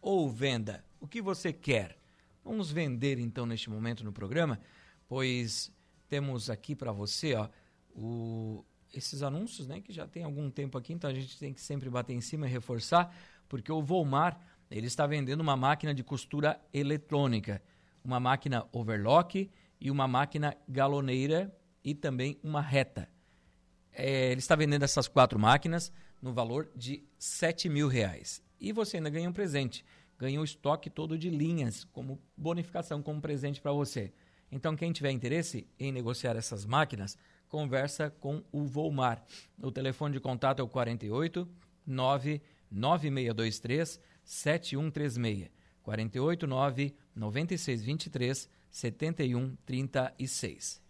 ou 0.00 0.28
venda. 0.28 0.84
O 1.00 1.06
que 1.06 1.22
você 1.22 1.52
quer? 1.52 1.96
Vamos 2.44 2.70
vender 2.70 3.18
então 3.18 3.46
neste 3.46 3.70
momento 3.70 4.04
no 4.04 4.12
programa, 4.12 4.60
pois 5.08 5.72
temos 6.08 6.50
aqui 6.50 6.74
para 6.74 6.90
você, 6.90 7.34
ó, 7.34 7.48
o, 7.94 8.64
esses 8.92 9.22
anúncios, 9.22 9.66
né, 9.66 9.80
que 9.80 9.92
já 9.92 10.06
tem 10.06 10.24
algum 10.24 10.50
tempo 10.50 10.76
aqui, 10.76 10.92
então 10.92 11.08
a 11.08 11.14
gente 11.14 11.38
tem 11.38 11.52
que 11.52 11.60
sempre 11.60 11.88
bater 11.88 12.12
em 12.12 12.20
cima 12.20 12.46
e 12.46 12.50
reforçar 12.50 13.14
porque 13.52 13.70
o 13.70 13.82
Volmar 13.82 14.40
ele 14.70 14.86
está 14.86 15.06
vendendo 15.06 15.42
uma 15.42 15.54
máquina 15.54 15.92
de 15.92 16.02
costura 16.02 16.58
eletrônica, 16.72 17.62
uma 18.02 18.18
máquina 18.18 18.66
overlock 18.72 19.50
e 19.78 19.90
uma 19.90 20.08
máquina 20.08 20.56
galoneira 20.66 21.54
e 21.84 21.94
também 21.94 22.40
uma 22.42 22.62
reta. 22.62 23.06
É, 23.92 24.32
ele 24.32 24.38
está 24.38 24.56
vendendo 24.56 24.84
essas 24.84 25.06
quatro 25.06 25.38
máquinas 25.38 25.92
no 26.22 26.32
valor 26.32 26.70
de 26.74 27.04
7 27.18 27.68
mil 27.68 27.88
reais. 27.88 28.42
E 28.58 28.72
você 28.72 28.96
ainda 28.96 29.10
ganha 29.10 29.28
um 29.28 29.34
presente. 29.34 29.84
Ganha 30.18 30.40
o 30.40 30.44
estoque 30.44 30.88
todo 30.88 31.18
de 31.18 31.28
linhas, 31.28 31.84
como 31.92 32.18
bonificação, 32.34 33.02
como 33.02 33.20
presente 33.20 33.60
para 33.60 33.72
você. 33.72 34.14
Então, 34.50 34.74
quem 34.74 34.92
tiver 34.92 35.10
interesse 35.10 35.68
em 35.78 35.92
negociar 35.92 36.36
essas 36.36 36.64
máquinas, 36.64 37.18
conversa 37.50 38.08
com 38.18 38.42
o 38.50 38.64
Volmar. 38.64 39.22
O 39.62 39.70
telefone 39.70 40.14
de 40.14 40.20
contato 40.20 40.60
é 40.60 40.62
o 40.62 40.68
48 40.68 41.46
99623 42.72 44.00
7136. 44.24 45.50
48 45.82 46.46
9 46.46 46.96
9623 47.14 48.48
7136. 48.70 50.80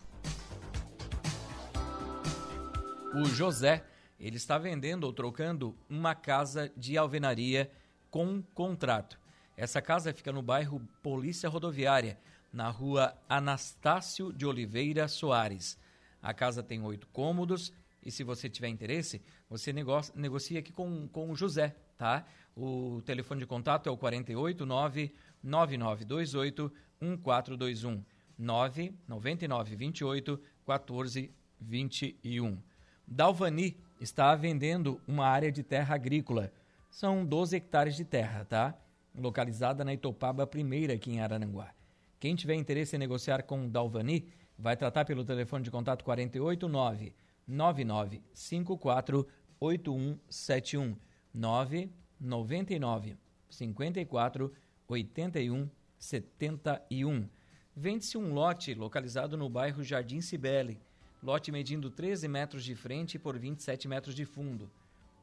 O 3.15 3.25
José, 3.27 3.85
ele 4.19 4.37
está 4.37 4.57
vendendo 4.57 5.05
ou 5.05 5.13
trocando 5.13 5.77
uma 5.89 6.15
casa 6.15 6.73
de 6.77 6.97
alvenaria 6.97 7.71
com 8.11 8.43
contrato. 8.55 9.19
Essa 9.57 9.83
casa 9.83 10.15
fica 10.15 10.33
no 10.33 10.43
bairro 10.43 10.81
Polícia 11.03 11.49
Rodoviária, 11.49 12.19
na 12.53 12.71
rua 12.71 13.17
Anastácio 13.29 14.33
de 14.33 14.47
Oliveira 14.47 15.09
Soares. 15.09 15.77
A 16.23 16.33
casa 16.33 16.63
tem 16.63 16.81
oito 16.83 17.09
cômodos 17.09 17.73
e 18.05 18.11
se 18.11 18.25
você 18.25 18.49
tiver 18.49 18.69
interesse, 18.69 19.23
você 19.49 19.73
negocia, 19.73 20.13
negocia 20.17 20.59
aqui 20.59 20.73
com, 20.73 21.07
com 21.09 21.31
o 21.31 21.37
José, 21.37 21.77
tá? 21.97 22.27
O 22.57 23.01
telefone 23.05 23.41
de 23.41 23.47
contato 23.47 23.89
é 23.89 23.93
o 23.93 23.97
489 23.97 25.15
9928 25.43 26.73
1421 27.01 28.05
99928 28.39 30.41
1421. 30.67 32.59
Dalvani 33.07 33.77
está 34.01 34.35
vendendo 34.35 35.01
uma 35.07 35.27
área 35.27 35.53
de 35.53 35.63
terra 35.63 35.95
agrícola. 35.95 36.53
São 36.91 37.25
12 37.25 37.57
hectares 37.57 37.95
de 37.95 38.05
terra, 38.05 38.45
tá? 38.45 38.77
Localizada 39.15 39.85
na 39.85 39.95
Itopaba 39.95 40.47
Primeira, 40.47 40.95
aqui 40.95 41.13
em 41.13 41.21
Araranguá. 41.21 41.73
Quem 42.19 42.35
tiver 42.35 42.55
interesse 42.55 42.97
em 42.97 42.99
negociar 42.99 43.43
com 43.43 43.69
Dalvani, 43.69 44.27
vai 44.59 44.77
tratar 44.77 45.05
pelo 45.05 45.25
telefone 45.25 45.65
de 45.65 45.71
contato 45.71 46.05
489 46.05 47.15
9954 47.47 49.27
8171 49.61 50.97
999 51.35 53.17
54 53.49 54.53
81 54.89 55.71
71. 55.99 57.29
Vende-se 57.75 58.19
um 58.19 58.35
lote 58.35 58.75
localizado 58.75 59.37
no 59.37 59.49
bairro 59.49 59.83
Jardim 59.83 60.21
Cibele. 60.21 60.81
Lote 61.23 61.53
medindo 61.53 61.89
13 61.91 62.27
metros 62.27 62.65
de 62.65 62.75
frente 62.75 63.19
por 63.19 63.39
27 63.39 63.87
metros 63.87 64.15
de 64.15 64.25
fundo. 64.25 64.71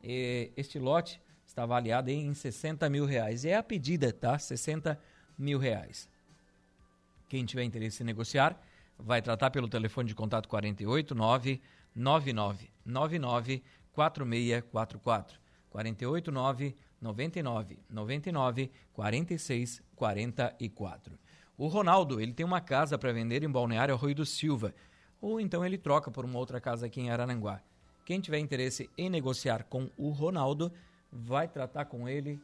E 0.01 0.51
este 0.55 0.79
lote 0.79 1.21
está 1.45 1.63
avaliado 1.63 2.09
em 2.09 2.33
60 2.33 2.89
mil 2.89 3.05
reais. 3.05 3.43
É 3.43 3.55
a 3.55 3.63
pedida, 3.63 4.13
tá? 4.13 4.39
60 4.39 4.99
mil 5.38 5.59
reais. 5.59 6.09
Quem 7.27 7.45
tiver 7.45 7.63
interesse 7.63 8.01
em 8.01 8.05
negociar, 8.05 8.59
vai 8.97 9.21
tratar 9.21 9.51
pelo 9.51 9.67
telefone 9.67 10.07
de 10.07 10.15
contato 10.15 10.47
48 10.47 11.13
999 12.00 12.72
99 12.86 13.62
4644. 13.91 15.39
48 15.70 16.32
9 16.32 16.75
99 17.01 17.79
99 17.89 18.72
46 18.94 19.82
44. 19.96 21.20
O 21.58 21.68
Ronaldo, 21.68 22.22
ele 22.22 22.34
tem 22.34 22.46
uma 22.46 22.62
casa 22.62 22.98
para 22.98 23.12
vender 23.12 23.44
em 23.44 23.51
Balneário 23.51 23.94
Arroio 23.94 24.15
do 24.15 24.25
Silva, 24.25 24.74
ou 25.22 25.41
então 25.41 25.65
ele 25.65 25.77
troca 25.77 26.10
por 26.10 26.24
uma 26.24 26.39
outra 26.39 26.62
casa 26.62 26.86
aqui 26.86 27.01
em 27.01 27.10
Arananguá. 27.12 27.62
Quem 28.06 28.22
tiver 28.22 28.39
interesse 28.39 28.89
em 28.98 29.10
negociar 29.10 29.65
com 29.65 29.89
o 29.98 30.10
Ronaldo, 30.10 30.72
vai 31.12 31.48
tratar 31.48 31.86
com 31.86 32.08
ele 32.08 32.41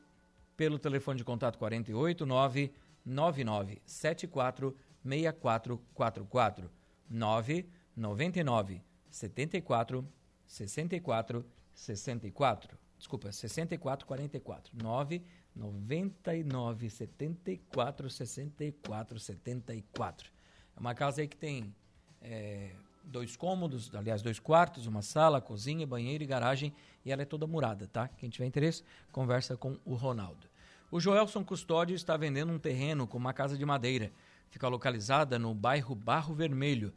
pelo 0.58 0.78
telefone 0.78 1.18
de 1.18 1.24
contato 1.24 1.58
48 1.58 2.26
9 2.26 2.74
99 3.06 3.82
74 3.86 4.76
6444 5.04 6.70
9 7.10 7.66
99 7.96 8.82
74 9.16 10.06
64 10.46 11.46
64 11.74 12.78
desculpa 12.98 13.32
64 13.32 14.06
44 14.06 14.74
9 14.76 15.24
99 15.56 16.90
74 16.90 18.10
64 18.10 19.20
74 19.20 20.32
é 20.76 20.80
uma 20.80 20.94
casa 20.94 21.22
aí 21.22 21.28
que 21.28 21.38
tem 21.38 21.74
é, 22.22 22.72
dois 23.06 23.38
cômodos, 23.38 23.94
aliás, 23.96 24.22
dois 24.22 24.40
quartos, 24.40 24.88
uma 24.88 25.02
sala, 25.02 25.40
cozinha, 25.40 25.88
banheiro 25.88 26.24
e 26.24 26.28
garagem, 26.28 26.74
e 27.06 27.12
ela 27.12 27.22
é 27.22 27.26
toda 27.26 27.48
murada, 27.48 27.88
tá? 27.88 28.10
Quem 28.10 28.30
tiver 28.30 28.46
interesse, 28.46 28.84
conversa 29.12 29.56
com 29.56 29.78
o 29.86 29.94
Ronaldo. 29.94 30.48
O 30.92 31.00
Joelson 31.00 31.44
Custódio 31.46 31.96
está 31.96 32.18
vendendo 32.18 32.52
um 32.52 32.60
terreno 32.60 33.08
com 33.08 33.18
uma 33.18 33.34
casa 33.34 33.58
de 33.58 33.66
madeira. 33.66 34.12
Fica 34.50 34.68
localizada 34.68 35.40
no 35.40 35.54
bairro 35.54 35.96
Barro 35.96 36.34
Vermelho, 36.34 36.94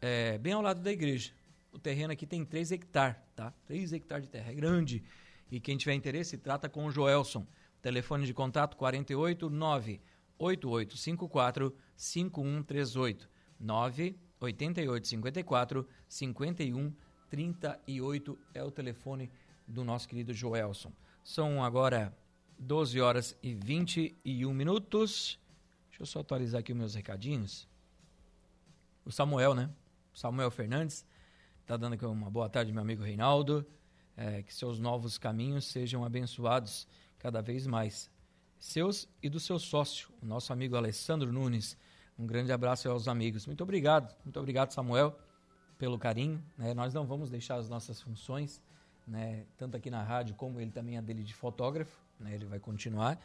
é, 0.00 0.38
bem 0.38 0.52
ao 0.52 0.62
lado 0.62 0.80
da 0.80 0.90
igreja. 0.90 1.32
O 1.72 1.78
terreno 1.78 2.12
aqui 2.12 2.26
tem 2.26 2.44
3 2.44 2.72
hectares, 2.72 3.16
tá? 3.34 3.50
3 3.66 3.94
hectares 3.94 4.26
de 4.26 4.30
terra, 4.30 4.52
é 4.52 4.54
grande. 4.54 5.02
E 5.50 5.58
quem 5.58 5.76
tiver 5.76 5.94
interesse, 5.94 6.38
trata 6.38 6.68
com 6.68 6.86
o 6.86 6.90
Joelson. 6.90 7.44
Telefone 7.80 8.26
de 8.26 8.34
contato 8.34 8.76
489 8.76 10.00
8854 10.38 11.74
5138 11.96 13.28
9 13.58 14.16
8854 14.40 15.88
5138 16.08 18.38
é 18.52 18.62
o 18.62 18.70
telefone 18.70 19.30
do 19.66 19.82
nosso 19.84 20.06
querido 20.08 20.34
Joelson. 20.34 20.92
São 21.24 21.64
agora 21.64 22.14
12 22.58 23.00
horas 23.00 23.34
e 23.42 23.54
21 23.54 24.52
minutos. 24.52 25.40
Deixa 25.88 26.02
eu 26.02 26.06
só 26.06 26.20
atualizar 26.20 26.60
aqui 26.60 26.72
os 26.72 26.78
meus 26.78 26.94
recadinhos. 26.94 27.66
O 29.04 29.10
Samuel, 29.10 29.54
né? 29.54 29.70
Samuel 30.12 30.50
Fernandes 30.50 31.04
está 31.62 31.76
dando 31.76 31.94
aqui 31.94 32.04
uma 32.04 32.30
boa 32.30 32.48
tarde, 32.48 32.72
meu 32.72 32.82
amigo 32.82 33.02
Reinaldo. 33.02 33.66
É, 34.14 34.42
que 34.42 34.52
seus 34.52 34.78
novos 34.78 35.16
caminhos 35.16 35.64
sejam 35.64 36.04
abençoados 36.04 36.86
cada 37.18 37.40
vez 37.40 37.66
mais. 37.66 38.10
Seus 38.58 39.08
e 39.22 39.28
do 39.28 39.40
seu 39.40 39.58
sócio, 39.58 40.10
o 40.20 40.26
nosso 40.26 40.52
amigo 40.52 40.76
Alessandro 40.76 41.32
Nunes. 41.32 41.78
Um 42.18 42.26
grande 42.26 42.52
abraço 42.52 42.90
aos 42.90 43.08
amigos. 43.08 43.46
Muito 43.46 43.62
obrigado, 43.62 44.14
muito 44.22 44.38
obrigado, 44.38 44.72
Samuel, 44.72 45.18
pelo 45.78 45.98
carinho. 45.98 46.44
Né? 46.58 46.74
Nós 46.74 46.92
não 46.92 47.06
vamos 47.06 47.30
deixar 47.30 47.56
as 47.56 47.70
nossas 47.70 48.02
funções, 48.02 48.60
né? 49.06 49.46
tanto 49.56 49.76
aqui 49.76 49.90
na 49.90 50.02
rádio 50.02 50.34
como 50.34 50.60
ele 50.60 50.70
também 50.70 50.98
é 50.98 51.02
dele 51.02 51.22
de 51.22 51.32
fotógrafo. 51.32 51.98
Né? 52.20 52.34
Ele 52.34 52.44
vai 52.44 52.60
continuar. 52.60 53.18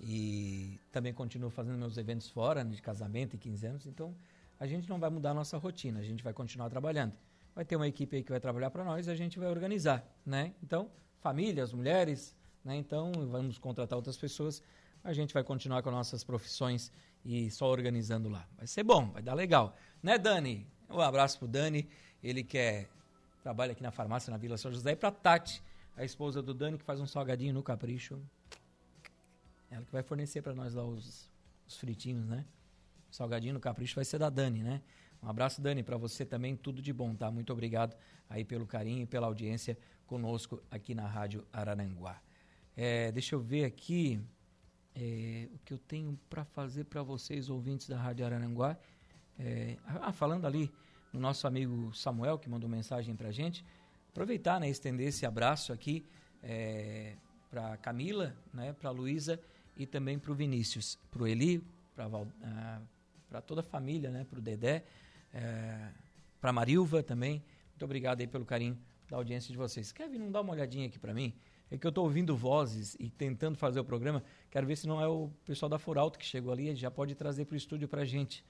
E 0.00 0.80
também 0.90 1.14
continuo 1.14 1.48
fazendo 1.48 1.78
meus 1.78 1.96
eventos 1.96 2.28
fora, 2.28 2.64
né? 2.64 2.70
de 2.74 2.82
casamento 2.82 3.36
e 3.36 3.38
15 3.38 3.66
anos. 3.66 3.86
Então, 3.86 4.14
a 4.58 4.66
gente 4.66 4.88
não 4.88 4.98
vai 4.98 5.10
mudar 5.10 5.30
a 5.30 5.34
nossa 5.34 5.56
rotina, 5.58 6.00
a 6.00 6.02
gente 6.02 6.24
vai 6.24 6.32
continuar 6.32 6.68
trabalhando. 6.68 7.14
Vai 7.54 7.64
ter 7.64 7.76
uma 7.76 7.86
equipe 7.86 8.16
aí 8.16 8.22
que 8.22 8.30
vai 8.30 8.40
trabalhar 8.40 8.70
para 8.70 8.82
nós 8.84 9.06
e 9.06 9.10
a 9.10 9.14
gente 9.14 9.38
vai 9.38 9.48
organizar, 9.48 10.04
né? 10.26 10.54
Então, 10.62 10.90
famílias, 11.20 11.72
mulheres, 11.72 12.34
né? 12.64 12.76
Então, 12.76 13.12
vamos 13.30 13.58
contratar 13.58 13.96
outras 13.96 14.16
pessoas. 14.16 14.62
A 15.04 15.12
gente 15.12 15.32
vai 15.32 15.44
continuar 15.44 15.82
com 15.82 15.90
nossas 15.90 16.24
profissões 16.24 16.90
e 17.24 17.50
só 17.50 17.66
organizando 17.66 18.28
lá. 18.28 18.48
Vai 18.56 18.66
ser 18.66 18.82
bom, 18.82 19.10
vai 19.10 19.22
dar 19.22 19.34
legal. 19.34 19.76
Né, 20.02 20.18
Dani? 20.18 20.66
Um 20.90 21.00
abraço 21.00 21.38
pro 21.38 21.46
Dani, 21.46 21.88
ele 22.22 22.42
que 22.42 22.58
é, 22.58 22.88
trabalha 23.42 23.72
aqui 23.72 23.82
na 23.82 23.90
farmácia 23.90 24.30
na 24.30 24.36
Vila 24.36 24.56
São 24.56 24.72
José, 24.72 24.92
e 24.92 24.96
pra 24.96 25.10
Tati, 25.10 25.62
a 25.96 26.04
esposa 26.04 26.42
do 26.42 26.52
Dani, 26.52 26.76
que 26.76 26.84
faz 26.84 27.00
um 27.00 27.06
salgadinho 27.06 27.54
no 27.54 27.62
capricho. 27.62 28.20
Ela 29.70 29.84
que 29.84 29.92
vai 29.92 30.02
fornecer 30.02 30.42
para 30.42 30.54
nós 30.54 30.74
lá 30.74 30.84
os, 30.84 31.30
os 31.66 31.76
fritinhos, 31.76 32.26
né? 32.26 32.44
Salgadinho 33.10 33.54
no 33.54 33.60
capricho 33.60 33.94
vai 33.94 34.04
ser 34.04 34.18
da 34.18 34.28
Dani, 34.28 34.62
né? 34.62 34.82
Um 35.24 35.30
abraço, 35.30 35.62
Dani, 35.62 35.82
para 35.82 35.96
você 35.96 36.22
também, 36.22 36.54
tudo 36.54 36.82
de 36.82 36.92
bom, 36.92 37.14
tá? 37.14 37.30
Muito 37.30 37.50
obrigado 37.50 37.96
aí 38.28 38.44
pelo 38.44 38.66
carinho 38.66 39.04
e 39.04 39.06
pela 39.06 39.26
audiência 39.26 39.78
conosco 40.06 40.62
aqui 40.70 40.94
na 40.94 41.06
Rádio 41.06 41.46
Araranguá. 41.50 42.20
É, 42.76 43.10
deixa 43.10 43.34
eu 43.34 43.40
ver 43.40 43.64
aqui 43.64 44.20
é, 44.94 45.48
o 45.54 45.58
que 45.64 45.72
eu 45.72 45.78
tenho 45.78 46.20
para 46.28 46.44
fazer 46.44 46.84
para 46.84 47.02
vocês, 47.02 47.48
ouvintes 47.48 47.88
da 47.88 47.96
Rádio 47.96 48.26
Araranguá. 48.26 48.76
É, 49.38 49.78
ah, 49.86 50.12
falando 50.12 50.46
ali 50.46 50.70
no 51.10 51.18
nosso 51.18 51.46
amigo 51.46 51.90
Samuel, 51.94 52.38
que 52.38 52.50
mandou 52.50 52.68
mensagem 52.68 53.16
para 53.16 53.30
gente, 53.30 53.64
aproveitar, 54.10 54.60
né, 54.60 54.68
estender 54.68 55.08
esse 55.08 55.24
abraço 55.24 55.72
aqui 55.72 56.04
é, 56.42 57.16
para 57.50 57.78
Camila, 57.78 58.36
né, 58.52 58.74
para 58.74 58.90
Luísa 58.90 59.40
e 59.74 59.86
também 59.86 60.18
para 60.18 60.32
o 60.32 60.34
Vinícius, 60.34 60.98
para 61.10 61.22
o 61.22 61.26
Eli, 61.26 61.64
para 61.94 62.10
ah, 62.42 63.40
toda 63.40 63.62
a 63.62 63.64
família, 63.64 64.10
né, 64.10 64.26
para 64.28 64.38
o 64.38 64.42
Dedé, 64.42 64.84
é, 65.34 65.90
para 66.40 66.52
Marilva 66.52 67.02
também. 67.02 67.42
Muito 67.70 67.84
obrigado 67.84 68.20
aí 68.20 68.26
pelo 68.26 68.44
carinho 68.44 68.78
da 69.10 69.16
audiência 69.16 69.50
de 69.50 69.58
vocês. 69.58 69.92
Kevin, 69.92 70.18
não 70.18 70.30
dá 70.30 70.40
uma 70.40 70.52
olhadinha 70.52 70.86
aqui 70.86 70.98
para 70.98 71.12
mim? 71.12 71.34
É 71.70 71.76
que 71.76 71.86
eu 71.86 71.88
estou 71.88 72.04
ouvindo 72.04 72.36
vozes 72.36 72.96
e 73.00 73.10
tentando 73.10 73.58
fazer 73.58 73.80
o 73.80 73.84
programa. 73.84 74.22
Quero 74.50 74.66
ver 74.66 74.76
se 74.76 74.86
não 74.86 75.00
é 75.00 75.08
o 75.08 75.28
pessoal 75.44 75.68
da 75.68 75.78
Furalto 75.78 76.18
que 76.18 76.24
chegou 76.24 76.52
ali. 76.52 76.74
Já 76.76 76.90
pode 76.90 77.14
trazer 77.14 77.46
para 77.46 77.54
o 77.54 77.56
estúdio 77.56 77.88
para 77.88 78.02
a 78.02 78.04
gente. 78.04 78.44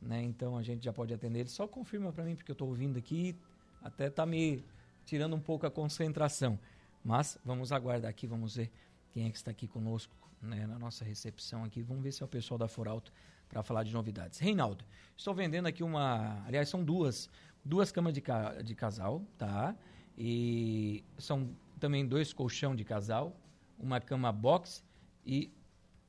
Né? 0.00 0.22
Então 0.22 0.56
a 0.56 0.62
gente 0.62 0.82
já 0.82 0.92
pode 0.92 1.12
atender. 1.12 1.40
Ele 1.40 1.48
só 1.48 1.68
confirma 1.68 2.12
para 2.12 2.24
mim, 2.24 2.34
porque 2.34 2.50
eu 2.50 2.54
estou 2.54 2.68
ouvindo 2.68 2.98
aqui. 2.98 3.36
Até 3.82 4.06
está 4.06 4.24
me 4.24 4.64
tirando 5.04 5.36
um 5.36 5.40
pouco 5.40 5.66
a 5.66 5.70
concentração. 5.70 6.58
Mas 7.04 7.38
vamos 7.44 7.72
aguardar 7.72 8.10
aqui, 8.10 8.26
vamos 8.26 8.56
ver 8.56 8.70
quem 9.10 9.26
é 9.26 9.30
que 9.30 9.36
está 9.36 9.50
aqui 9.50 9.66
conosco 9.66 10.14
né, 10.40 10.66
na 10.66 10.78
nossa 10.78 11.04
recepção 11.04 11.64
aqui. 11.64 11.82
Vamos 11.82 12.02
ver 12.02 12.12
se 12.12 12.22
é 12.22 12.24
o 12.24 12.28
pessoal 12.28 12.56
da 12.56 12.68
Foralto 12.68 13.12
para 13.50 13.62
falar 13.62 13.82
de 13.82 13.92
novidades. 13.92 14.38
Reinaldo, 14.38 14.84
estou 15.16 15.34
vendendo 15.34 15.66
aqui 15.66 15.82
uma. 15.82 16.42
Aliás, 16.46 16.68
são 16.68 16.82
duas. 16.82 17.28
Duas 17.62 17.92
camas 17.92 18.14
de, 18.14 18.22
ca, 18.22 18.62
de 18.62 18.74
casal, 18.74 19.22
tá? 19.36 19.76
E 20.16 21.04
são 21.18 21.50
também 21.78 22.06
dois 22.06 22.32
colchão 22.32 22.74
de 22.74 22.84
casal, 22.84 23.36
uma 23.78 24.00
cama 24.00 24.32
box 24.32 24.82
e 25.26 25.52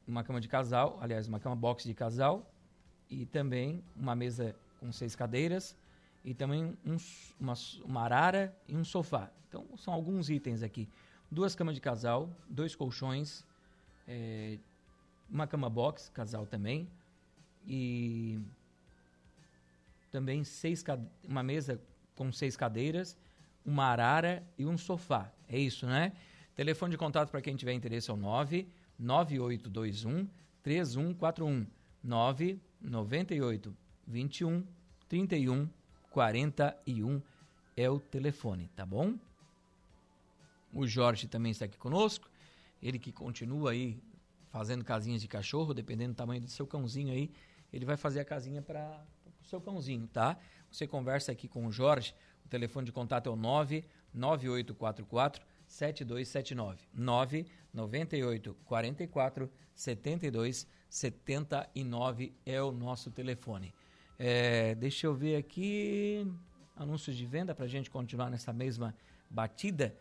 uma 0.08 0.24
cama 0.24 0.40
de 0.40 0.48
casal, 0.48 0.98
aliás, 1.02 1.28
uma 1.28 1.40
cama 1.40 1.56
box 1.56 1.84
de 1.84 1.94
casal 1.94 2.50
e 3.10 3.26
também 3.26 3.84
uma 3.96 4.16
mesa 4.16 4.56
com 4.80 4.92
seis 4.92 5.14
cadeiras 5.14 5.76
e 6.24 6.34
também 6.34 6.78
um, 6.86 6.98
uma, 7.40 7.54
uma 7.84 8.04
arara 8.04 8.56
e 8.68 8.76
um 8.76 8.84
sofá. 8.84 9.30
Então, 9.50 9.66
são 9.76 9.94
alguns 9.94 10.30
itens 10.30 10.64
aqui. 10.64 10.88
Duas 11.30 11.56
camas 11.56 11.76
de 11.76 11.82
casal, 11.82 12.30
dois 12.50 12.76
colchões, 12.76 13.46
é, 14.08 14.58
uma 15.30 15.48
cama 15.48 15.70
box, 15.70 16.10
casal 16.10 16.46
também, 16.46 16.90
e 17.66 18.40
também 20.12 20.44
seis, 20.44 20.84
uma 21.24 21.44
mesa 21.44 21.82
com 22.16 22.32
seis 22.32 22.56
cadeiras, 22.56 23.18
uma 23.66 23.86
arara 23.86 24.44
e 24.58 24.66
um 24.66 24.78
sofá. 24.78 25.32
É 25.48 25.58
isso, 25.58 25.86
né? 25.86 26.14
Telefone 26.56 26.92
de 26.92 26.98
contato 26.98 27.30
para 27.30 27.42
quem 27.42 27.56
tiver 27.56 27.74
interesse 27.74 28.12
é 28.12 28.14
o 28.14 28.18
9 28.18 28.68
9821 29.00 30.28
3141 30.62 31.66
998 32.04 33.76
21 34.06 34.64
31 35.08 35.70
41 36.12 37.22
é 37.76 37.90
o 37.90 38.00
telefone, 38.00 38.70
tá 38.76 38.86
bom? 38.86 39.16
O 40.74 40.86
Jorge 40.86 41.28
também 41.28 41.52
está 41.52 41.66
aqui 41.66 41.78
conosco. 41.78 42.30
Ele 42.82 43.00
que 43.00 43.12
continua 43.12 43.72
aí 43.72 43.98
fazendo 44.50 44.84
casinhas 44.84 45.22
de 45.22 45.28
cachorro, 45.28 45.74
dependendo 45.74 46.14
do 46.14 46.18
tamanho 46.18 46.42
do 46.42 46.50
seu 46.50 46.68
cãozinho 46.68 47.14
aí, 47.14 47.32
ele 47.72 47.86
vai 47.86 47.98
fazer 47.98 48.20
a 48.20 48.26
casinha 48.26 48.62
para 48.62 49.04
o 49.42 49.46
seu 49.46 49.62
cãozinho, 49.62 50.08
tá? 50.08 50.38
Você 50.72 50.88
conversa 50.88 51.32
aqui 51.32 51.48
com 51.48 51.66
o 51.66 51.72
Jorge, 51.72 52.14
o 52.46 52.50
telefone 52.50 52.86
de 52.86 52.92
contato 52.92 53.28
é 53.28 53.32
o 53.32 53.36
99844 53.36 55.46
7279 55.68 56.86
998 56.94 58.56
44 58.66 59.50
72 59.74 60.68
79 60.90 62.34
é 62.46 62.62
o 62.62 62.72
nosso 62.72 63.10
telefone. 63.10 63.74
É, 64.20 64.76
deixa 64.76 65.08
eu 65.08 65.16
ver 65.16 65.38
aqui 65.38 66.28
anúncios 66.76 67.16
de 67.16 67.26
venda 67.26 67.56
para 67.56 67.66
a 67.66 67.68
gente 67.68 67.90
continuar 67.90 68.30
nessa 68.30 68.52
mesma 68.52 68.94
batida. 69.30 69.96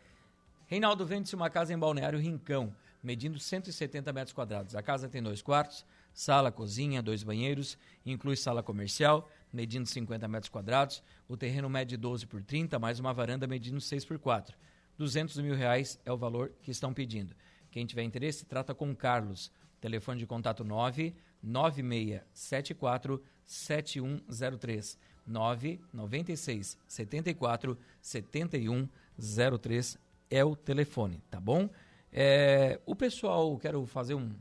Reinaldo 0.66 1.06
vende-se 1.06 1.34
uma 1.34 1.48
casa 1.48 1.72
em 1.72 1.78
Balneário 1.78 2.18
Rincão, 2.18 2.74
medindo 3.02 3.38
170 3.38 4.12
metros 4.12 4.32
quadrados. 4.32 4.74
A 4.74 4.82
casa 4.82 5.08
tem 5.08 5.22
dois 5.22 5.42
quartos, 5.42 5.84
sala, 6.12 6.50
cozinha, 6.52 7.02
dois 7.02 7.22
banheiros, 7.22 7.78
inclui 8.04 8.36
sala 8.36 8.62
comercial, 8.62 9.28
medindo 9.52 9.86
50 9.86 10.26
metros 10.28 10.48
quadrados. 10.50 11.02
O 11.28 11.36
terreno 11.36 11.68
mede 11.68 11.96
12 11.96 12.26
por 12.26 12.42
30, 12.42 12.78
mais 12.78 13.00
uma 13.00 13.12
varanda 13.12 13.46
medindo 13.46 13.80
6 13.80 14.04
por 14.04 14.18
4. 14.18 14.56
200 14.98 15.38
mil 15.38 15.54
reais 15.54 15.98
é 16.04 16.12
o 16.12 16.16
valor 16.16 16.52
que 16.62 16.70
estão 16.70 16.92
pedindo. 16.92 17.34
Quem 17.70 17.86
tiver 17.86 18.02
interesse, 18.02 18.44
trata 18.44 18.74
com 18.74 18.94
Carlos. 18.94 19.50
Telefone 19.80 20.18
de 20.18 20.26
contato 20.26 20.62
9 20.62 21.14
9674 21.42 23.22
7103 23.46 24.98
996 25.26 26.76
74 26.86 27.78
7103 28.00 29.98
é 30.30 30.44
o 30.44 30.54
telefone, 30.54 31.22
tá 31.30 31.40
bom? 31.40 31.70
É, 32.12 32.78
o 32.84 32.94
pessoal, 32.94 33.56
quero 33.58 33.86
fazer 33.86 34.14
um. 34.14 34.32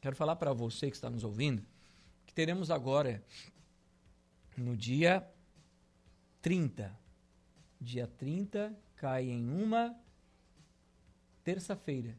Quero 0.00 0.14
falar 0.14 0.36
para 0.36 0.52
você 0.52 0.90
que 0.90 0.96
está 0.96 1.10
nos 1.10 1.24
ouvindo 1.24 1.64
que 2.26 2.32
teremos 2.34 2.70
agora, 2.70 3.22
no 4.56 4.76
dia 4.76 5.26
30, 6.42 6.94
dia 7.80 8.06
30, 8.06 8.76
cai 8.96 9.24
em 9.24 9.48
uma 9.48 9.96
terça-feira. 11.42 12.14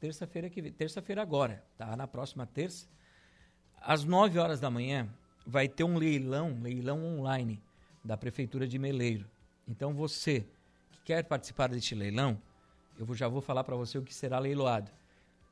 Terça-feira 0.00 0.48
que 0.48 0.70
terça-feira 0.72 1.20
agora, 1.20 1.62
tá? 1.76 1.94
Na 1.94 2.06
próxima 2.06 2.46
terça, 2.46 2.88
às 3.76 4.02
9 4.02 4.38
horas 4.38 4.60
da 4.60 4.70
manhã, 4.70 5.08
vai 5.46 5.68
ter 5.68 5.84
um 5.84 5.98
leilão, 5.98 6.58
leilão 6.62 7.04
online 7.18 7.62
da 8.02 8.16
prefeitura 8.16 8.66
de 8.66 8.78
Meleiro. 8.78 9.28
Então 9.68 9.94
você 9.94 10.46
quer 11.04 11.24
participar 11.24 11.68
deste 11.68 11.94
leilão, 11.94 12.40
eu 12.98 13.14
já 13.14 13.28
vou 13.28 13.42
falar 13.42 13.62
para 13.64 13.76
você 13.76 13.98
o 13.98 14.02
que 14.02 14.14
será 14.14 14.38
leiloado. 14.38 14.90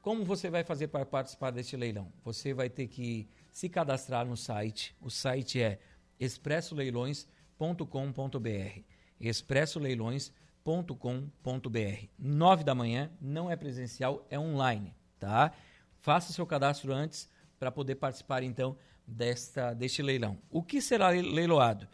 Como 0.09 0.25
você 0.25 0.49
vai 0.49 0.65
fazer 0.65 0.89
para 0.89 1.05
participar 1.05 1.51
deste 1.51 1.77
leilão? 1.77 2.11
Você 2.25 2.55
vai 2.55 2.71
ter 2.71 2.87
que 2.87 3.29
se 3.51 3.69
cadastrar 3.69 4.25
no 4.25 4.39
site. 4.39 4.97
O 5.03 5.11
site 5.11 5.61
é 5.61 5.79
expressoleilões.com.br. 6.19 8.81
expressoleilões.com.br. 9.21 12.07
Nove 12.19 12.65
da 12.65 12.75
manhã, 12.75 13.11
não 13.21 13.51
é 13.51 13.57
presencial, 13.57 14.27
é 14.31 14.39
online, 14.39 14.95
tá? 15.21 15.53
Faça 16.01 16.33
seu 16.33 16.47
cadastro 16.47 16.91
antes 16.91 17.29
para 17.61 17.71
poder 17.71 17.97
participar 17.97 18.43
então 18.43 18.79
desta 19.07 19.75
deste 19.75 20.01
leilão. 20.01 20.39
O 20.51 20.63
que 20.63 20.81
será 20.81 21.11
leiloado? 21.11 21.87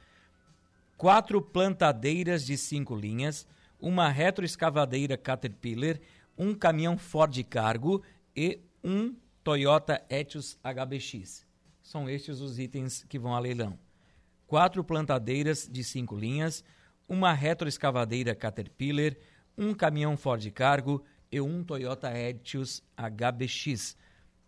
quatro 0.97 1.43
plantadeiras 1.43 2.47
de 2.47 2.57
cinco 2.57 2.95
linhas, 2.95 3.45
uma 3.81 4.09
retroescavadeira 4.09 5.17
Caterpillar, 5.17 5.99
um 6.37 6.55
caminhão 6.55 6.99
Ford 6.99 7.43
Cargo 7.45 8.03
e 8.37 8.61
um 8.83 9.15
Toyota 9.43 10.03
Etios 10.09 10.59
HBX. 10.63 11.47
São 11.83 12.09
estes 12.09 12.41
os 12.41 12.59
itens 12.59 13.05
que 13.09 13.19
vão 13.19 13.35
a 13.35 13.39
leilão. 13.39 13.79
Quatro 14.47 14.83
plantadeiras 14.83 15.69
de 15.71 15.85
cinco 15.85 16.17
linhas, 16.17 16.65
uma 17.09 17.33
retroescavadeira 17.33 18.35
Caterpillar, 18.35 19.15
um 19.57 19.75
caminhão 19.75 20.17
Ford 20.17 20.51
Cargo 20.51 21.05
e 21.31 21.41
um 21.41 21.63
Toyota 21.63 22.17
Etios 22.17 22.83
HBX. 22.97 23.97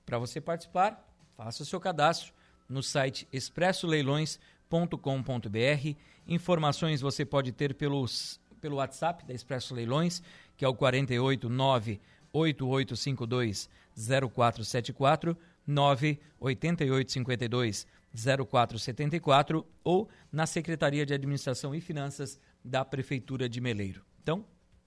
Para 0.05 0.19
você 0.19 0.41
participar, 0.41 1.09
faça 1.37 1.63
o 1.63 1.67
seu 1.67 1.81
cadastro 1.81 2.33
no 2.69 2.83
site 2.83 3.29
expressoleilões.com.br 3.33 5.97
Informações 6.29 7.01
você 7.01 7.25
pode 7.25 7.53
ter 7.53 7.75
pelos, 7.75 8.41
pelo 8.67 8.79
WhatsApp 8.79 9.25
da 9.25 9.33
Expresso 9.33 9.73
Leilões, 9.73 10.21
que 10.57 10.65
é 10.65 10.69
o 10.69 10.75
489 10.75 12.01
8852 12.33 13.71
0474 13.95 15.39
98852 15.65 17.87
0474 18.13 19.65
ou 19.85 20.09
na 20.33 20.47
Secretaria 20.47 21.07
de 21.07 21.15
Administração 21.15 21.73
e 21.77 21.81
Finanças 21.81 22.41
da 22.65 22.85
Prefeitura 22.85 23.49
de 23.49 23.61
Meleiro. 23.61 24.05
Então, 24.21 24.45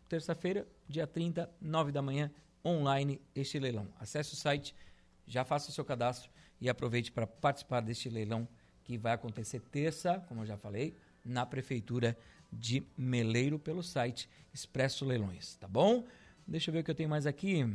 terça-feira, 0.10 0.68
dia 0.86 1.08
30, 1.08 1.50
9 1.62 1.94
da 1.94 2.02
manhã, 2.02 2.30
online 2.66 3.22
este 3.34 3.60
leilão. 3.60 3.88
Acesse 3.98 4.34
o 4.34 4.36
site, 4.36 4.76
já 5.26 5.46
faça 5.46 5.70
o 5.70 5.74
seu 5.74 5.86
cadastro 5.86 6.30
e 6.60 6.68
aproveite 6.68 7.14
para 7.14 7.26
participar 7.26 7.80
deste 7.80 8.10
leilão 8.10 8.46
que 8.84 8.98
vai 8.98 9.14
acontecer 9.14 9.62
terça, 9.62 10.20
como 10.28 10.42
eu 10.42 10.46
já 10.46 10.58
falei, 10.58 10.98
na 11.24 11.46
Prefeitura 11.46 12.18
de 12.52 12.84
Meleiro 12.98 13.60
pelo 13.60 13.84
site 13.84 14.30
Expresso 14.54 15.06
Leilões, 15.06 15.56
tá 15.56 15.68
bom? 15.68 16.06
Deixa 16.48 16.70
eu 16.70 16.74
ver 16.74 16.80
o 16.80 16.84
que 16.84 16.92
eu 16.92 16.96
tenho 16.96 17.10
mais 17.10 17.26
aqui. 17.26 17.66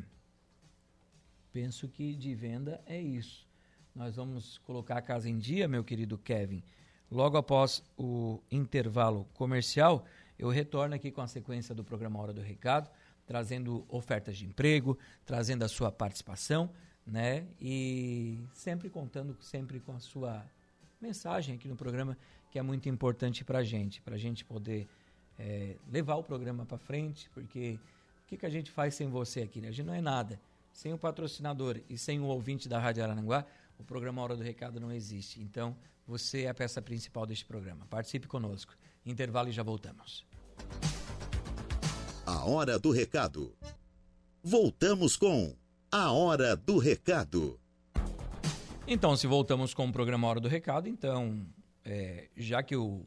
Penso 1.53 1.89
que 1.89 2.15
de 2.15 2.35
venda 2.35 2.83
é 2.85 3.01
isso. 3.01 3.47
Nós 3.95 4.17
vamos 4.17 4.59
colocar 4.59 4.99
a 4.99 5.03
casa 5.03 5.31
em 5.31 5.39
dia, 5.39 5.69
meu 5.69 5.85
querido 5.85 6.19
Kevin. 6.19 6.65
Logo 7.09 7.37
após 7.37 7.85
o 7.97 8.43
intervalo 8.51 9.25
comercial, 9.35 10.05
eu 10.37 10.49
retorno 10.49 10.97
aqui 10.97 11.13
com 11.13 11.21
a 11.21 11.29
sequência 11.29 11.73
do 11.73 11.85
programa 11.85 12.19
Hora 12.19 12.33
do 12.33 12.41
Recado, 12.41 12.91
trazendo 13.25 13.85
ofertas 13.89 14.37
de 14.37 14.47
emprego, 14.47 14.99
trazendo 15.25 15.65
a 15.65 15.69
sua 15.69 15.93
participação, 15.93 16.69
né? 17.07 17.47
E 17.61 18.41
sempre 18.53 18.91
contando 18.91 19.37
sempre 19.41 19.79
com 19.79 19.93
a 19.93 20.01
sua 20.01 20.45
mensagem 21.01 21.55
aqui 21.55 21.69
no 21.69 21.77
programa 21.77 22.19
que 22.55 22.59
é 22.61 22.63
muito 22.63 22.89
importante 22.89 23.45
para 23.45 23.59
a 23.59 23.65
gente, 23.65 24.01
para 24.01 24.15
a 24.15 24.17
gente 24.17 24.45
poder 24.45 24.87
é, 25.37 25.75
levar 25.91 26.15
o 26.15 26.23
programa 26.23 26.65
para 26.65 26.79
frente, 26.79 27.29
porque 27.31 27.81
o 28.23 28.29
que, 28.29 28.37
que 28.37 28.47
a 28.47 28.49
gente 28.49 28.71
faz 28.71 28.95
sem 28.95 29.09
você 29.09 29.41
aqui? 29.41 29.61
Né? 29.61 29.67
A 29.67 29.71
gente 29.73 29.87
não 29.87 29.93
é 29.93 30.01
nada. 30.01 30.41
Sem 30.73 30.93
o 30.93 30.97
patrocinador 30.97 31.81
e 31.91 31.99
sem 31.99 32.21
o 32.21 32.27
ouvinte 32.27 32.69
da 32.69 32.79
Rádio 32.79 33.03
Arananguá, 33.03 33.45
o 33.77 33.83
programa 33.83 34.23
Hora 34.23 34.37
do 34.37 34.45
Recado 34.45 34.79
não 34.79 34.93
existe. 34.93 35.43
Então, 35.43 35.77
você 36.07 36.43
é 36.43 36.49
a 36.49 36.55
peça 36.55 36.81
principal 36.81 37.27
deste 37.27 37.45
programa. 37.45 37.87
Participe 37.87 38.29
conosco. 38.29 38.73
Intervalo 39.05 39.49
e 39.49 39.53
já 39.53 39.65
voltamos. 39.65 40.25
A 42.25 42.45
Hora 42.45 42.79
do 42.79 42.93
Recado. 42.93 43.53
Voltamos 44.45 45.17
com 45.17 45.57
A 45.91 46.13
Hora 46.13 46.55
do 46.55 46.79
Recado. 46.79 47.59
Então, 48.87 49.17
se 49.17 49.27
voltamos 49.27 49.75
com 49.75 49.89
o 49.89 49.93
programa 49.93 50.29
Hora 50.29 50.39
do 50.39 50.47
Recado, 50.47 50.89
então 50.89 51.45
é, 51.85 52.29
já 52.37 52.63
que 52.63 52.77
o, 52.77 53.07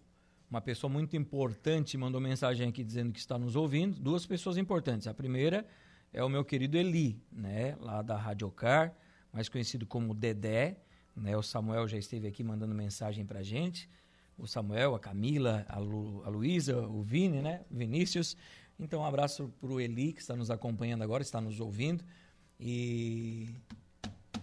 uma 0.49 0.61
pessoa 0.61 0.91
muito 0.91 1.15
importante 1.15 1.97
mandou 1.97 2.21
mensagem 2.21 2.69
aqui 2.69 2.83
dizendo 2.83 3.11
que 3.11 3.19
está 3.19 3.37
nos 3.37 3.55
ouvindo, 3.55 3.99
duas 3.99 4.25
pessoas 4.25 4.57
importantes. 4.57 5.07
A 5.07 5.13
primeira 5.13 5.65
é 6.13 6.23
o 6.23 6.29
meu 6.29 6.45
querido 6.45 6.77
Eli, 6.77 7.21
né? 7.31 7.75
Lá 7.79 8.01
da 8.01 8.15
Radiocar, 8.15 8.95
mais 9.31 9.49
conhecido 9.49 9.85
como 9.85 10.13
Dedé. 10.13 10.77
Né? 11.15 11.35
O 11.35 11.41
Samuel 11.41 11.87
já 11.87 11.97
esteve 11.97 12.27
aqui 12.27 12.43
mandando 12.43 12.73
mensagem 12.73 13.25
pra 13.25 13.43
gente. 13.43 13.89
O 14.37 14.47
Samuel, 14.47 14.93
a 14.95 14.99
Camila, 14.99 15.65
a, 15.67 15.79
Lu, 15.79 16.23
a 16.23 16.29
Luísa, 16.29 16.79
o 16.87 17.01
Vini, 17.01 17.41
né? 17.41 17.65
Vinícius. 17.69 18.37
Então, 18.79 19.01
um 19.01 19.05
abraço 19.05 19.51
pro 19.59 19.81
Eli, 19.81 20.13
que 20.13 20.21
está 20.21 20.35
nos 20.35 20.51
acompanhando 20.51 21.01
agora, 21.01 21.23
está 21.23 21.41
nos 21.41 21.59
ouvindo. 21.59 22.05
E 22.59 23.49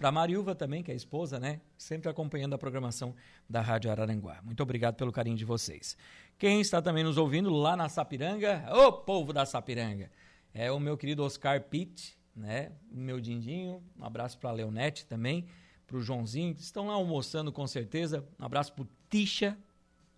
para 0.04 0.10
a 0.10 0.12
Mariúva 0.12 0.54
também, 0.54 0.82
que 0.82 0.90
é 0.90 0.92
a 0.92 0.96
esposa, 0.96 1.40
né? 1.40 1.62
Sempre 1.78 2.10
acompanhando 2.10 2.52
a 2.52 2.58
programação 2.58 3.14
da 3.48 3.62
Rádio 3.62 3.90
Araranguá. 3.90 4.38
Muito 4.42 4.62
obrigado 4.62 4.96
pelo 4.96 5.10
carinho 5.10 5.34
de 5.34 5.46
vocês. 5.46 5.96
Quem 6.36 6.60
está 6.60 6.82
também 6.82 7.02
nos 7.02 7.16
ouvindo 7.16 7.48
lá 7.48 7.74
na 7.74 7.88
Sapiranga, 7.88 8.66
ô 8.70 8.92
povo 8.92 9.32
da 9.32 9.46
Sapiranga, 9.46 10.10
é 10.52 10.70
o 10.70 10.78
meu 10.78 10.98
querido 10.98 11.24
Oscar 11.24 11.58
Pitt, 11.58 12.18
né? 12.36 12.72
Meu 12.90 13.18
dindinho. 13.18 13.82
Um 13.98 14.04
abraço 14.04 14.36
para 14.36 14.50
a 14.50 14.52
Leonete 14.52 15.06
também, 15.06 15.46
para 15.86 15.96
o 15.96 16.02
Joãozinho, 16.02 16.54
que 16.54 16.60
estão 16.60 16.88
lá 16.88 16.92
almoçando 16.92 17.50
com 17.50 17.66
certeza. 17.66 18.28
Um 18.38 18.44
abraço 18.44 18.74
para 18.74 18.82
o 18.82 18.88
Tisha, 19.08 19.56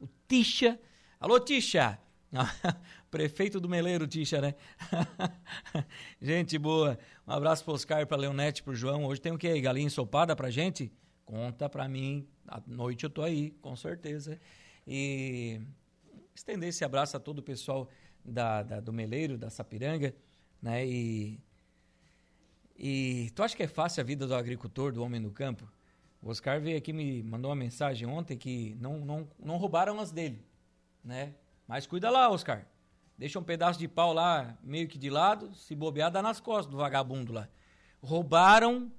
o 0.00 0.08
Tisha. 0.26 0.80
Alô, 1.20 1.38
Tisha! 1.38 1.96
Prefeito 3.10 3.60
do 3.60 3.68
Meleiro, 3.68 4.06
Tisha, 4.06 4.40
né? 4.40 4.54
gente 6.20 6.58
boa. 6.58 6.98
Um 7.26 7.32
abraço 7.32 7.64
pro 7.64 7.74
Oscar, 7.74 8.06
pra 8.06 8.16
Leonete, 8.16 8.62
pro 8.62 8.74
João. 8.74 9.04
Hoje 9.04 9.20
tem 9.20 9.32
o 9.32 9.38
quê? 9.38 9.60
Galinha 9.60 9.86
ensopada 9.86 10.34
pra 10.34 10.50
gente? 10.50 10.92
Conta 11.24 11.68
pra 11.68 11.88
mim. 11.88 12.26
À 12.46 12.60
noite 12.66 13.04
eu 13.04 13.10
tô 13.10 13.22
aí, 13.22 13.50
com 13.60 13.74
certeza. 13.76 14.40
E 14.86 15.60
estender 16.34 16.68
esse 16.68 16.84
abraço 16.84 17.16
a 17.16 17.20
todo 17.20 17.40
o 17.40 17.42
pessoal 17.42 17.88
da, 18.24 18.62
da 18.62 18.80
do 18.80 18.92
Meleiro, 18.92 19.38
da 19.38 19.50
Sapiranga, 19.50 20.14
né? 20.60 20.86
E, 20.86 21.40
e 22.76 23.30
tu 23.34 23.42
acha 23.42 23.56
que 23.56 23.62
é 23.62 23.68
fácil 23.68 24.00
a 24.00 24.04
vida 24.04 24.26
do 24.26 24.34
agricultor, 24.34 24.92
do 24.92 25.02
homem 25.02 25.20
no 25.20 25.30
campo? 25.30 25.70
O 26.22 26.30
Oscar 26.30 26.60
veio 26.60 26.76
aqui 26.76 26.92
me 26.92 27.22
mandou 27.22 27.50
uma 27.50 27.56
mensagem 27.56 28.06
ontem 28.06 28.36
que 28.36 28.76
não, 28.80 28.98
não, 28.98 29.28
não 29.38 29.56
roubaram 29.56 30.00
as 30.00 30.10
dele, 30.10 30.44
né? 31.04 31.34
Mas 31.66 31.86
cuida 31.86 32.10
lá, 32.10 32.30
Oscar. 32.30 32.66
Deixa 33.18 33.38
um 33.38 33.42
pedaço 33.42 33.78
de 33.78 33.88
pau 33.88 34.12
lá, 34.12 34.56
meio 34.62 34.86
que 34.86 34.98
de 34.98 35.08
lado, 35.08 35.54
se 35.54 35.74
bobear, 35.74 36.10
dá 36.10 36.20
nas 36.20 36.38
costas 36.38 36.70
do 36.70 36.76
vagabundo 36.76 37.32
lá. 37.32 37.48
Roubaram 38.02 38.92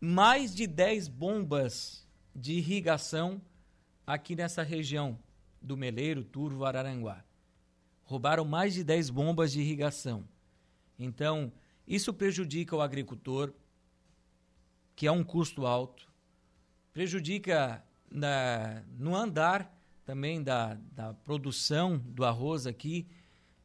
mais 0.00 0.54
de 0.54 0.66
10 0.66 1.08
bombas 1.08 2.06
de 2.34 2.52
irrigação 2.54 3.40
aqui 4.06 4.36
nessa 4.36 4.62
região 4.62 5.18
do 5.62 5.76
Meleiro, 5.76 6.22
Turvo, 6.22 6.64
Araranguá. 6.64 7.24
Roubaram 8.04 8.44
mais 8.44 8.74
de 8.74 8.84
10 8.84 9.10
bombas 9.10 9.52
de 9.52 9.60
irrigação. 9.60 10.28
Então, 10.98 11.52
isso 11.88 12.12
prejudica 12.12 12.76
o 12.76 12.82
agricultor, 12.82 13.52
que 14.94 15.06
é 15.06 15.12
um 15.12 15.24
custo 15.24 15.66
alto, 15.66 16.08
prejudica 16.92 17.82
na, 18.10 18.82
no 18.96 19.14
andar 19.16 19.75
também 20.06 20.40
da, 20.40 20.78
da 20.92 21.12
produção 21.12 21.98
do 21.98 22.24
arroz 22.24 22.64
aqui, 22.64 23.08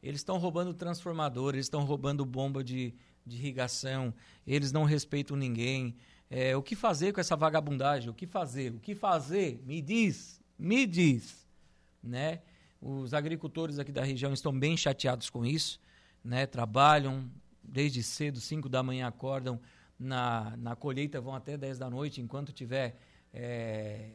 eles 0.01 0.21
estão 0.21 0.39
roubando 0.39 0.73
transformador, 0.73 1.53
eles 1.53 1.67
estão 1.67 1.85
roubando 1.85 2.25
bomba 2.25 2.63
de, 2.63 2.95
de 3.23 3.37
irrigação, 3.37 4.11
eles 4.45 4.71
não 4.71 4.83
respeitam 4.83 5.37
ninguém. 5.37 5.95
É, 6.31 6.57
o 6.57 6.63
que 6.63 6.75
fazer 6.75 7.13
com 7.13 7.21
essa 7.21 7.35
vagabundagem? 7.35 8.09
O 8.09 8.13
que 8.13 8.25
fazer? 8.25 8.73
O 8.73 8.79
que 8.79 8.95
fazer? 8.95 9.61
Me 9.67 9.79
diz, 9.81 10.41
me 10.57 10.87
diz. 10.87 11.47
Né? 12.01 12.41
Os 12.81 13.13
agricultores 13.13 13.77
aqui 13.77 13.91
da 13.91 14.03
região 14.03 14.33
estão 14.33 14.51
bem 14.57 14.75
chateados 14.75 15.29
com 15.29 15.45
isso, 15.45 15.79
né? 16.23 16.47
trabalham 16.47 17.29
desde 17.63 18.01
cedo, 18.01 18.39
5 18.39 18.67
da 18.67 18.81
manhã 18.81 19.07
acordam, 19.07 19.61
na, 19.99 20.57
na 20.57 20.75
colheita 20.75 21.21
vão 21.21 21.35
até 21.35 21.55
10 21.55 21.77
da 21.77 21.87
noite, 21.87 22.19
enquanto 22.19 22.51
tiver 22.51 22.97
é, 23.31 24.09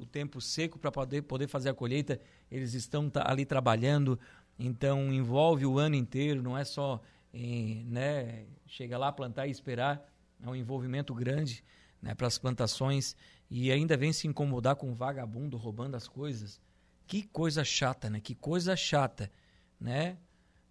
o 0.00 0.06
tempo 0.06 0.40
seco 0.40 0.78
para 0.78 0.90
poder, 0.90 1.22
poder 1.22 1.46
fazer 1.46 1.68
a 1.68 1.74
colheita, 1.74 2.18
eles 2.50 2.72
estão 2.72 3.12
ali 3.16 3.44
trabalhando, 3.44 4.18
então 4.58 5.12
envolve 5.12 5.66
o 5.66 5.78
ano 5.78 5.94
inteiro, 5.94 6.42
não 6.42 6.56
é 6.56 6.64
só 6.64 7.00
em, 7.32 7.84
né, 7.84 8.46
chega 8.66 8.96
lá, 8.96 9.12
plantar 9.12 9.46
e 9.46 9.50
esperar, 9.50 10.02
é 10.42 10.48
um 10.48 10.56
envolvimento 10.56 11.14
grande 11.14 11.62
né, 12.00 12.14
para 12.14 12.26
as 12.26 12.38
plantações 12.38 13.14
e 13.50 13.70
ainda 13.70 13.96
vem 13.96 14.12
se 14.12 14.26
incomodar 14.26 14.76
com 14.76 14.94
vagabundo 14.94 15.58
roubando 15.58 15.96
as 15.96 16.08
coisas. 16.08 16.58
Que 17.06 17.22
coisa 17.24 17.64
chata, 17.64 18.08
né? 18.08 18.20
Que 18.20 18.34
coisa 18.34 18.76
chata, 18.76 19.30
né? 19.78 20.16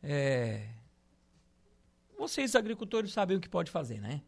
É... 0.01 0.69
Vocês 2.17 2.55
agricultores 2.55 3.11
sabem 3.11 3.35
o 3.35 3.41
que 3.41 3.49
pode 3.49 3.69
fazer, 3.69 3.99
né? 3.99 4.21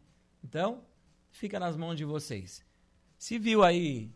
Então, 0.44 0.84
fica 1.30 1.58
nas 1.58 1.76
mãos 1.76 1.96
de 1.96 2.04
vocês. 2.04 2.62
Se 3.16 3.38
viu 3.38 3.64
aí 3.64 4.12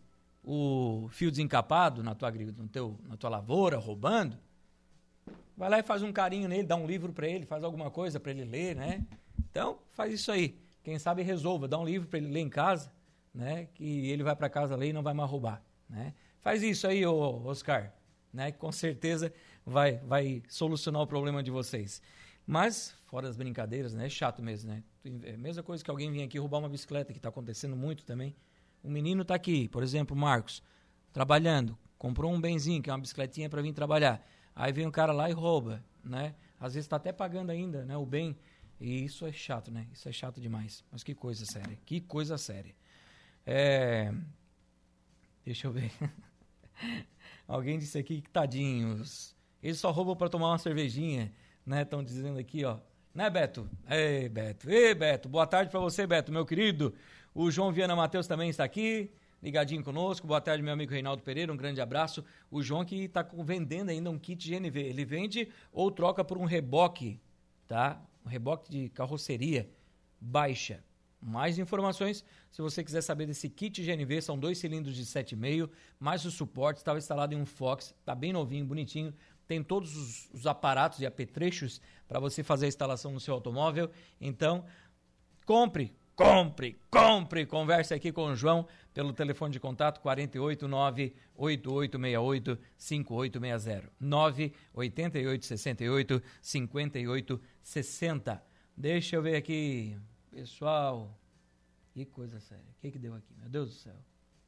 o 0.49 1.09
fio 1.11 1.29
desencapado 1.29 2.05
na 2.05 2.15
tua, 2.15 2.31
no 2.31 2.69
teu, 2.69 2.97
na 3.09 3.17
tua 3.17 3.29
lavoura, 3.29 3.77
roubando, 3.79 4.39
vai 5.57 5.69
lá 5.69 5.81
e 5.81 5.83
faz 5.83 6.05
um 6.05 6.13
carinho 6.13 6.49
nele, 6.49 6.63
dá 6.63 6.77
um 6.77 6.87
livro 6.87 7.13
para 7.13 7.27
ele, 7.27 7.45
faz 7.45 7.65
alguma 7.65 7.91
coisa 7.91 8.21
para 8.21 8.31
ele 8.31 8.45
ler, 8.45 8.77
né? 8.77 9.05
Então, 9.51 9.81
faz 9.91 10.13
isso 10.13 10.31
aí. 10.31 10.57
Quem 10.85 11.01
sabe 11.01 11.23
resolva, 11.23 11.67
dá 11.67 11.77
um 11.77 11.85
livro 11.85 12.07
para 12.07 12.21
ele 12.21 12.29
ler 12.29 12.41
em 12.41 12.49
casa, 12.49 12.93
né? 13.35 13.67
Que 13.75 14.09
ele 14.09 14.23
vai 14.23 14.37
para 14.37 14.49
casa 14.49 14.77
ler 14.77 14.91
e 14.91 14.93
não 14.93 15.03
vai 15.03 15.13
mais 15.13 15.29
roubar, 15.29 15.61
né? 15.91 16.15
Faz 16.41 16.63
isso 16.63 16.87
aí, 16.87 17.05
ô 17.05 17.43
Oscar, 17.45 17.93
né? 18.33 18.53
Com 18.53 18.71
certeza 18.71 19.33
vai, 19.65 19.97
vai 19.99 20.45
solucionar 20.49 21.03
o 21.03 21.09
problema 21.09 21.43
de 21.43 21.51
vocês. 21.51 22.01
Mas, 22.47 22.95
fora 23.07 23.29
as 23.29 23.37
brincadeiras, 23.37 23.95
né? 23.95 24.07
É 24.07 24.09
chato 24.09 24.41
mesmo, 24.41 24.71
né? 24.71 24.85
É 25.25 25.35
a 25.35 25.39
mesma 25.39 25.65
coisa 25.65 25.83
que 25.83 25.91
alguém 25.91 26.13
vir 26.13 26.23
aqui 26.23 26.39
roubar 26.39 26.59
uma 26.59 26.69
bicicleta, 26.69 27.13
que 27.13 27.19
está 27.19 27.31
acontecendo 27.31 27.75
muito 27.75 28.05
também. 28.05 28.33
O 28.83 28.91
menino 28.91 29.23
está 29.23 29.35
aqui, 29.35 29.69
por 29.69 29.83
exemplo, 29.83 30.17
Marcos, 30.17 30.63
trabalhando, 31.13 31.77
comprou 31.99 32.33
um 32.33 32.41
benzinho, 32.41 32.83
que 32.83 32.91
é 32.91 32.93
uma 32.93 33.01
bicicletinha 33.01 33.49
para 33.49 33.63
vir 33.63 33.73
trabalhar. 33.73 34.25
Aí 34.55 34.73
vem 34.73 34.87
um 34.87 34.91
cara 34.91 35.13
lá 35.13 35.29
e 35.29 35.33
rouba, 35.33 35.85
né? 36.05 36.35
Às 36.59 36.75
vezes 36.75 36.87
está 36.87 36.97
até 36.97 37.13
pagando 37.13 37.51
ainda, 37.51 37.85
né, 37.85 37.97
o 37.97 38.07
bem. 38.07 38.37
E 38.81 39.05
isso 39.05 39.27
é 39.27 39.33
chato, 39.33 39.71
né? 39.71 39.87
Isso 39.93 40.09
é 40.09 40.13
chato 40.13 40.41
demais. 40.41 40.85
Mas 40.91 41.03
que 41.03 41.15
coisa 41.15 41.45
séria. 41.45 41.79
Que 41.85 42.01
coisa 42.01 42.37
séria. 42.39 42.75
É... 43.45 44.13
Deixa 45.45 45.67
eu 45.67 45.73
ver. 45.73 45.93
Alguém 47.47 47.79
disse 47.79 47.99
aqui 47.99 48.21
que 48.21 48.31
tadinhos. 48.31 49.35
Eles 49.63 49.79
só 49.79 49.91
roubam 49.91 50.17
para 50.17 50.29
tomar 50.29 50.49
uma 50.49 50.59
cervejinha, 50.59 51.33
né? 51.65 51.83
Estão 51.83 52.03
dizendo 52.03 52.39
aqui, 52.39 52.65
ó. 52.65 52.79
Né, 53.15 53.31
Beto? 53.31 53.69
Ei, 53.89 54.29
Beto. 54.29 54.71
Ei, 54.71 54.95
Beto. 54.95 55.29
Boa 55.29 55.47
tarde 55.47 55.71
para 55.71 55.81
você, 55.81 56.07
Beto, 56.07 56.31
meu 56.31 56.45
querido. 56.45 56.95
O 57.39 57.51
João 57.51 57.71
Viana 57.71 57.95
Matheus 57.95 58.27
também 58.27 58.49
está 58.49 58.65
aqui, 58.65 59.11
ligadinho 59.43 59.85
conosco. 59.85 60.27
Boa 60.27 60.41
tarde, 60.41 60.63
meu 60.63 60.73
amigo 60.73 60.91
Reinaldo 60.91 61.23
Pereira, 61.23 61.53
um 61.53 61.57
grande 61.57 61.83
abraço. 61.83 62.25
O 62.51 62.63
João 62.63 62.83
que 62.83 63.05
está 63.05 63.29
vendendo 63.45 63.91
ainda 63.91 64.11
um 64.11 64.19
kit 64.19 64.51
GNV. 64.51 64.81
Ele 64.81 65.05
vende 65.05 65.51
ou 65.71 65.91
troca 65.91 66.25
por 66.25 66.39
um 66.39 66.47
reboque, 66.47 67.21
tá? 67.67 68.03
Um 68.25 68.31
reboque 68.31 68.71
de 68.71 68.89
carroceria 68.89 69.69
baixa. 70.19 70.83
Mais 71.21 71.59
informações, 71.59 72.25
se 72.51 72.63
você 72.63 72.83
quiser 72.83 73.03
saber 73.03 73.27
desse 73.27 73.51
kit 73.51 73.83
GNV, 73.83 74.23
são 74.23 74.39
dois 74.39 74.57
cilindros 74.57 74.97
de 74.97 75.05
7,5, 75.05 75.69
mais 76.01 76.25
o 76.25 76.31
suporte, 76.31 76.79
estava 76.79 76.97
instalado 76.97 77.35
em 77.35 77.37
um 77.39 77.45
Fox, 77.45 77.95
tá 78.03 78.15
bem 78.15 78.33
novinho, 78.33 78.65
bonitinho, 78.65 79.13
tem 79.47 79.63
todos 79.63 79.95
os, 79.95 80.31
os 80.33 80.47
aparatos 80.47 81.01
e 81.01 81.07
apetrechos 81.07 81.83
para 82.09 82.19
você 82.19 82.43
fazer 82.43 82.65
a 82.65 82.69
instalação 82.69 83.13
no 83.13 83.21
seu 83.21 83.35
automóvel. 83.35 83.91
Então, 84.19 84.65
compre, 85.45 85.95
Compre, 86.17 86.77
compre. 86.91 87.45
Converse 87.45 87.93
aqui 87.93 88.11
com 88.11 88.29
o 88.29 88.35
João 88.35 88.67
pelo 88.95 89.13
telefone 89.13 89.53
de 89.53 89.61
contato 89.61 90.01
489 90.01 91.15
8868 91.37 92.59
5860 92.79 93.93
98868 94.01 96.23
5860. 96.41 98.43
Deixa 98.75 99.17
eu 99.17 99.23
ver 99.23 99.37
aqui, 99.37 99.95
pessoal. 100.31 101.21
Que 101.93 102.07
coisa 102.07 102.41
séria. 102.41 102.65
O 102.65 102.81
que, 102.81 102.91
que 102.91 102.99
deu 102.99 103.15
aqui? 103.15 103.35
Meu 103.39 103.51
Deus 103.51 103.69
do 103.69 103.75
céu. 103.75 103.97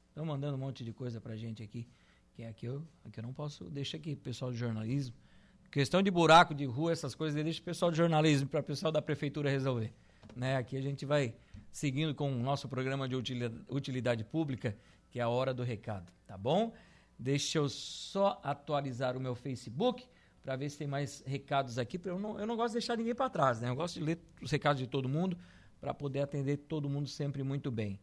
Estão 0.09 0.24
mandando 0.24 0.57
um 0.57 0.61
monte 0.61 0.83
de 0.83 0.94
coisa 0.94 1.20
pra 1.20 1.37
gente 1.37 1.62
aqui. 1.62 1.87
Que 2.33 2.44
é 2.44 2.48
aqui 2.48 2.64
eu, 2.64 2.83
aqui 3.04 3.20
eu 3.20 3.22
não 3.22 3.35
posso. 3.35 3.64
Deixa 3.64 3.98
aqui, 3.98 4.16
pessoal 4.16 4.50
do 4.50 4.57
jornalismo. 4.57 5.14
Questão 5.70 6.02
de 6.02 6.11
buraco 6.11 6.54
de 6.54 6.64
rua, 6.64 6.92
essas 6.92 7.14
coisas, 7.14 7.44
deixa 7.44 7.61
o 7.61 7.64
pessoal 7.64 7.90
do 7.90 7.96
jornalismo 7.96 8.48
para 8.48 8.61
o 8.61 8.64
pessoal 8.64 8.90
da 8.90 9.02
prefeitura 9.02 9.50
resolver. 9.50 9.92
Né? 10.35 10.57
Aqui 10.57 10.76
a 10.76 10.81
gente 10.81 11.04
vai 11.04 11.35
seguindo 11.70 12.14
com 12.14 12.31
o 12.31 12.42
nosso 12.42 12.68
programa 12.68 13.09
de 13.09 13.16
utilidade 13.68 14.24
pública, 14.24 14.76
que 15.11 15.18
é 15.20 15.22
a 15.22 15.28
hora 15.28 15.54
do 15.54 15.62
recado, 15.62 16.12
tá 16.26 16.37
bom? 16.37 16.72
Deixa 17.18 17.59
eu 17.59 17.68
só 17.68 18.40
atualizar 18.44 19.16
o 19.16 19.20
meu 19.20 19.35
Facebook 19.35 20.07
para 20.42 20.57
ver 20.57 20.70
se 20.70 20.78
tem 20.78 20.87
mais 20.87 21.22
recados 21.26 21.78
aqui. 21.78 22.00
Eu 22.04 22.18
não, 22.18 22.38
eu 22.38 22.46
não 22.46 22.57
gosto 22.57 22.68
de 22.70 22.78
deixar 22.78 22.96
ninguém 22.96 23.14
para 23.14 23.28
trás, 23.28 23.61
né? 23.61 23.68
Eu 23.68 23.76
gosto 23.76 23.98
de 23.98 24.04
ler 24.04 24.18
os 24.40 24.50
recados 24.50 24.81
de 24.81 24.87
todo 24.87 25.09
mundo 25.09 25.37
para 25.81 25.92
poder 25.92 26.20
atender 26.20 26.59
todo 26.59 26.88
mundo 26.88 27.09
sempre 27.09 27.42
muito 27.42 27.70
bem. 27.70 27.98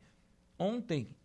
Ontem, 0.57 1.15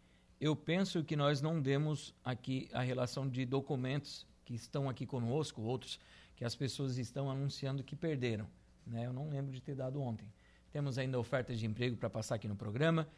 eu 0.40 0.56
penso 0.56 1.04
que 1.04 1.16
nós 1.16 1.40
não 1.40 1.60
demos 1.60 2.14
aqui 2.24 2.68
a 2.72 2.80
relação 2.80 3.28
de 3.28 3.44
documentos 3.44 4.26
que 4.44 4.54
estão 4.54 4.88
aqui 4.88 5.04
conosco, 5.04 5.62
outros 5.62 5.98
que 6.34 6.44
as 6.44 6.56
pessoas 6.56 6.96
estão 6.96 7.30
anunciando 7.30 7.84
que 7.84 7.94
perderam. 7.94 8.48
Né? 8.86 9.06
Eu 9.06 9.12
não 9.12 9.28
lembro 9.28 9.52
de 9.52 9.60
ter 9.60 9.74
dado 9.74 10.00
ontem. 10.00 10.26
Temos 10.70 10.98
ainda 10.98 11.18
ofertas 11.18 11.58
de 11.58 11.66
emprego 11.66 11.96
para 11.96 12.08
passar 12.08 12.36
aqui 12.36 12.46
no 12.46 12.56
programa. 12.56 13.08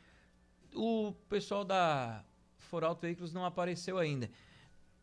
O 0.75 1.13
pessoal 1.29 1.65
da 1.65 2.25
Foralto 2.57 3.03
Veículos 3.03 3.33
não 3.33 3.45
apareceu 3.45 3.99
ainda. 3.99 4.31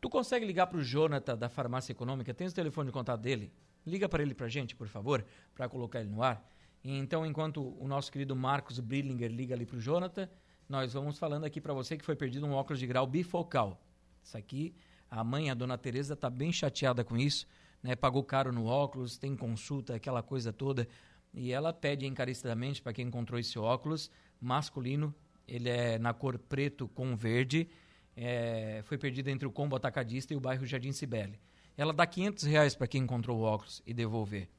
Tu 0.02 0.10
consegue 0.10 0.46
ligar 0.46 0.68
para 0.68 0.78
o 0.78 0.84
Jonathan 0.84 1.38
da 1.38 1.50
Farmácia 1.50 1.92
Econômica? 1.92 2.34
Tem 2.34 2.48
o 2.48 2.52
telefone 2.52 2.88
de 2.88 2.94
contato 2.94 3.22
dele? 3.22 3.52
Liga 3.86 4.10
para 4.10 4.24
ele 4.24 4.34
para 4.34 4.48
gente, 4.48 4.76
por 4.76 4.88
favor, 4.88 5.26
para 5.54 5.70
colocar 5.70 6.00
ele 6.00 6.10
no 6.10 6.24
ar. 6.24 6.44
Então, 6.84 7.26
enquanto 7.26 7.76
o 7.78 7.88
nosso 7.88 8.12
querido 8.12 8.36
Marcos 8.36 8.80
Brillinger 8.80 9.30
liga 9.30 9.54
ali 9.54 9.66
para 9.66 9.78
o 9.78 9.82
Jonathan, 9.82 10.30
nós 10.68 10.94
vamos 10.94 11.20
falando 11.20 11.44
aqui 11.44 11.60
para 11.60 11.74
você 11.74 11.98
que 11.98 12.06
foi 12.06 12.16
perdido 12.16 12.46
um 12.46 12.54
óculos 12.54 12.80
de 12.80 12.88
grau 12.88 13.06
bifocal. 13.06 13.82
Isso 14.24 14.38
aqui, 14.38 14.74
a 15.10 15.24
mãe, 15.24 15.50
a 15.50 15.54
dona 15.54 15.78
Teresa, 15.78 16.14
está 16.14 16.30
bem 16.30 16.52
chateada 16.52 17.04
com 17.04 17.18
isso, 17.18 17.46
né? 17.84 17.96
Pagou 17.96 18.24
caro 18.24 18.54
no 18.54 18.66
óculos, 18.66 19.18
tem 19.18 19.36
consulta, 19.36 19.96
aquela 19.96 20.24
coisa 20.24 20.54
toda. 20.54 20.88
E 21.34 21.52
ela 21.52 21.72
pede 21.72 22.06
encarecidamente 22.06 22.82
para 22.82 22.94
quem 22.94 23.08
encontrou 23.08 23.40
esse 23.40 23.60
óculos, 23.60 24.10
masculino, 24.42 25.14
ele 25.48 25.70
é 25.70 25.98
na 25.98 26.14
cor 26.14 26.38
preto 26.38 26.88
com 26.88 27.16
verde, 27.16 27.70
é, 28.16 28.82
foi 28.84 28.98
perdido 28.98 29.30
entre 29.30 29.48
o 29.48 29.52
Combo 29.52 29.76
Atacadista 29.76 30.34
e 30.34 30.38
o 30.38 30.40
bairro 30.40 30.66
Jardim 30.66 30.92
Cibele. 30.92 31.40
Ela 31.78 31.94
dá 31.94 32.06
500 32.06 32.44
reais 32.44 32.76
para 32.76 32.88
quem 32.88 33.04
encontrou 33.04 33.40
o 33.40 33.44
óculos 33.44 33.82
e 33.86 33.94
devolver. 33.94 34.50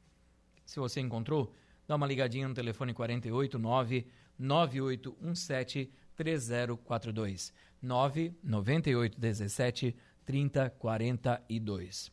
Se 0.65 0.81
você 0.81 1.01
encontrou, 1.01 1.55
dá 1.87 1.97
uma 1.97 2.07
ligadinha 2.07 2.49
no 2.49 2.55
telefone 2.55 2.95
489 2.95 4.07
9817 4.39 5.93
3042 6.17 7.53
99817 7.83 9.95
3042. 10.25 12.11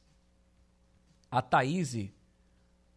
A 1.30 1.42
Thaís 1.42 1.94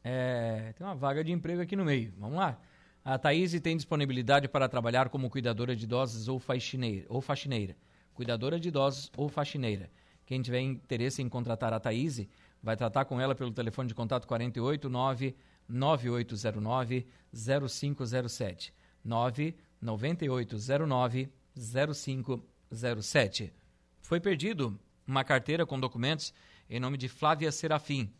é, 0.02 0.72
tem 0.76 0.86
uma 0.86 0.94
vaga 0.94 1.22
de 1.22 1.32
emprego 1.32 1.60
aqui 1.62 1.76
no 1.76 1.84
meio. 1.84 2.12
Vamos 2.18 2.38
lá. 2.38 2.58
A 3.04 3.18
Thaís 3.18 3.58
tem 3.60 3.76
disponibilidade 3.76 4.48
para 4.48 4.68
trabalhar 4.68 5.08
como 5.08 5.30
cuidadora 5.30 5.74
de 5.74 5.84
idosos 5.84 6.28
ou 6.28 6.38
faxineira. 6.38 7.06
Ou 7.08 7.20
faxineira. 7.20 7.76
Cuidadora 8.14 8.60
de 8.60 8.68
idosos 8.68 9.10
ou 9.16 9.28
faxineira. 9.28 9.90
Quem 10.26 10.42
tiver 10.42 10.60
interesse 10.60 11.22
em 11.22 11.28
contratar 11.28 11.72
a 11.72 11.80
Thaís, 11.80 12.24
vai 12.62 12.76
tratar 12.76 13.04
com 13.04 13.20
ela 13.20 13.34
pelo 13.34 13.50
telefone 13.50 13.88
de 13.88 13.94
contato 13.94 14.28
489 14.28 15.34
9809 15.68 17.08
0507. 17.32 18.72
99809 19.04 21.32
0507. 21.56 23.52
Foi 24.00 24.20
perdido 24.20 24.78
uma 25.06 25.24
carteira 25.24 25.66
com 25.66 25.80
documentos 25.80 26.32
em 26.68 26.78
nome 26.78 26.96
de 26.96 27.08
Flávia 27.08 27.50
Serafim. 27.50 28.12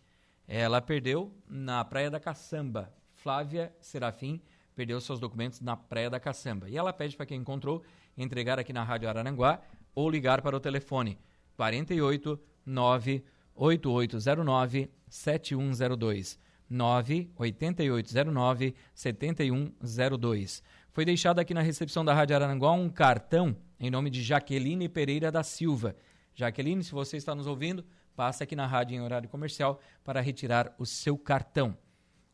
Ela 0.53 0.83
perdeu 0.83 1.33
na 1.49 1.85
Praia 1.85 2.11
da 2.11 2.19
Caçamba. 2.19 2.93
Flávia 3.15 3.73
Serafim 3.79 4.43
perdeu 4.75 5.01
seus 5.01 5.21
documentos 5.21 5.61
na 5.61 5.77
Praia 5.77 6.11
da 6.11 6.19
Caçamba. 6.19 6.69
E 6.69 6.77
ela 6.77 6.93
pede 6.93 7.17
para 7.17 7.25
quem 7.25 7.39
encontrou 7.39 7.85
entregar 8.19 8.59
aqui 8.59 8.73
na 8.73 8.83
Rádio 8.83 9.09
Araranguá 9.09 9.63
ou 9.95 10.11
ligar 10.11 10.43
para 10.43 10.57
o 10.57 10.61
telefone 10.61 11.17
48 11.55 12.37
98809 12.67 14.91
7102. 15.09 16.37
98809 16.69 18.75
7102. 18.93 20.65
Foi 20.91 21.05
deixado 21.05 21.39
aqui 21.39 21.55
na 21.55 21.63
recepção 21.63 22.05
da 22.05 22.13
Rádio 22.13 22.35
Araranguá 22.35 22.73
um 22.73 22.89
cartão 22.89 23.57
em 23.79 23.89
nome 23.89 24.11
de 24.11 24.21
Jaqueline 24.21 24.89
Pereira 24.89 25.31
da 25.31 25.45
Silva. 25.45 25.95
Jaqueline, 26.35 26.83
se 26.83 26.91
você 26.91 27.17
está 27.17 27.37
nos 27.37 27.47
ouvindo, 27.47 27.85
passe 28.21 28.43
aqui 28.43 28.55
na 28.55 28.67
rádio 28.67 28.95
em 28.95 29.01
horário 29.01 29.31
comercial 29.31 29.81
para 30.05 30.21
retirar 30.21 30.75
o 30.79 30.85
seu 30.85 31.17
cartão. 31.17 31.75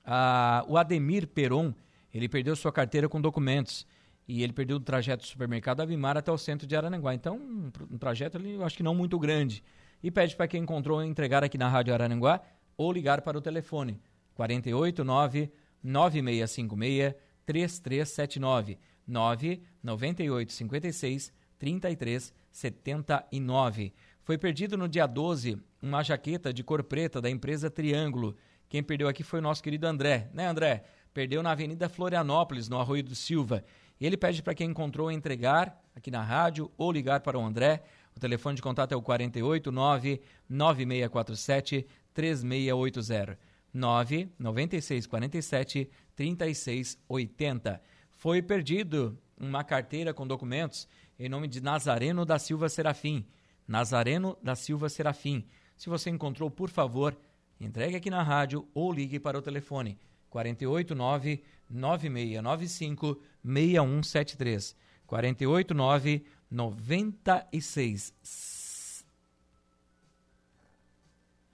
Ah, 0.05 0.65
o 0.67 0.77
Ademir 0.77 1.29
Peron, 1.29 1.73
ele 2.13 2.29
perdeu 2.29 2.57
sua 2.57 2.73
carteira 2.73 3.09
com 3.09 3.21
documentos 3.21 3.87
e 4.27 4.43
ele 4.43 4.53
perdeu 4.53 4.79
o 4.79 4.81
trajeto 4.81 5.23
do 5.23 5.29
supermercado 5.29 5.83
Avimar 5.83 6.17
até 6.17 6.33
o 6.33 6.37
centro 6.37 6.67
de 6.67 6.75
Araranguá. 6.75 7.15
Então, 7.15 7.37
um, 7.37 7.71
um 7.89 7.99
trajeto 7.99 8.37
ali, 8.37 8.55
eu 8.55 8.65
acho 8.65 8.77
que 8.77 8.83
não 8.83 8.97
muito 8.97 9.17
grande. 9.17 9.63
E 10.03 10.11
pede 10.11 10.35
para 10.35 10.49
quem 10.49 10.61
encontrou 10.61 11.01
entregar 11.05 11.45
aqui 11.45 11.57
na 11.57 11.69
Rádio 11.69 11.95
Araranguá 11.95 12.41
ou 12.77 12.93
ligar 12.93 13.23
para 13.23 13.39
o 13.39 13.41
telefone 13.41 14.01
489 14.35 15.53
9656 15.85 17.15
3379 17.47 18.77
99856 19.07 21.33
3379. 21.61 23.95
Foi 24.27 24.37
perdido 24.37 24.77
no 24.77 24.87
dia 24.89 25.07
12 25.07 25.57
uma 25.81 26.03
jaqueta 26.03 26.53
de 26.53 26.65
cor 26.65 26.83
preta 26.83 27.21
da 27.21 27.31
empresa 27.31 27.71
Triângulo. 27.71 28.37
Quem 28.69 28.83
perdeu 28.83 29.07
aqui 29.07 29.23
foi 29.23 29.39
o 29.39 29.43
nosso 29.43 29.63
querido 29.63 29.87
André, 29.87 30.29
né, 30.35 30.49
André? 30.49 30.83
Perdeu 31.15 31.45
na 31.45 31.53
Avenida 31.53 31.89
Florianópolis, 31.89 32.69
no 32.69 32.77
Arroio 32.77 33.05
do 33.05 33.15
Silva. 33.15 33.63
E 34.01 34.05
ele 34.05 34.17
pede 34.17 34.43
para 34.43 34.53
quem 34.53 34.71
encontrou 34.71 35.13
entregar 35.13 35.81
aqui 35.95 36.11
na 36.11 36.25
rádio 36.25 36.69
ou 36.77 36.91
ligar 36.91 37.21
para 37.21 37.39
o 37.39 37.45
André. 37.45 37.85
O 38.17 38.19
telefone 38.19 38.57
de 38.57 38.63
contato 38.63 38.91
é 38.91 38.97
o 38.97 39.01
489 39.01 40.21
9647 40.49 41.87
3680. 42.13 43.39
99647 43.73 45.89
3680. 46.17 47.81
Foi 48.11 48.43
perdido 48.43 49.17
uma 49.39 49.63
carteira 49.63 50.13
com 50.13 50.27
documentos 50.27 50.89
em 51.17 51.29
nome 51.29 51.47
de 51.47 51.61
Nazareno 51.61 52.25
da 52.25 52.41
Silva 52.41 52.69
Serafim. 52.69 53.25
Nazareno 53.67 54.37
da 54.43 54.55
Silva 54.55 54.89
Serafim. 54.89 55.45
Se 55.77 55.89
você 55.89 56.11
encontrou, 56.11 56.51
por 56.51 56.71
favor, 56.71 57.17
entregue 57.61 57.97
aqui 57.97 58.11
na 58.11 58.23
rádio 58.23 58.69
ou 58.75 58.93
ligue 58.93 59.19
para 59.19 59.39
o 59.39 59.43
telefone 59.43 59.99
489 60.31 61.43
9695 61.69 63.21
6173. 63.45 64.77
489 65.07 66.27
96 66.51 68.15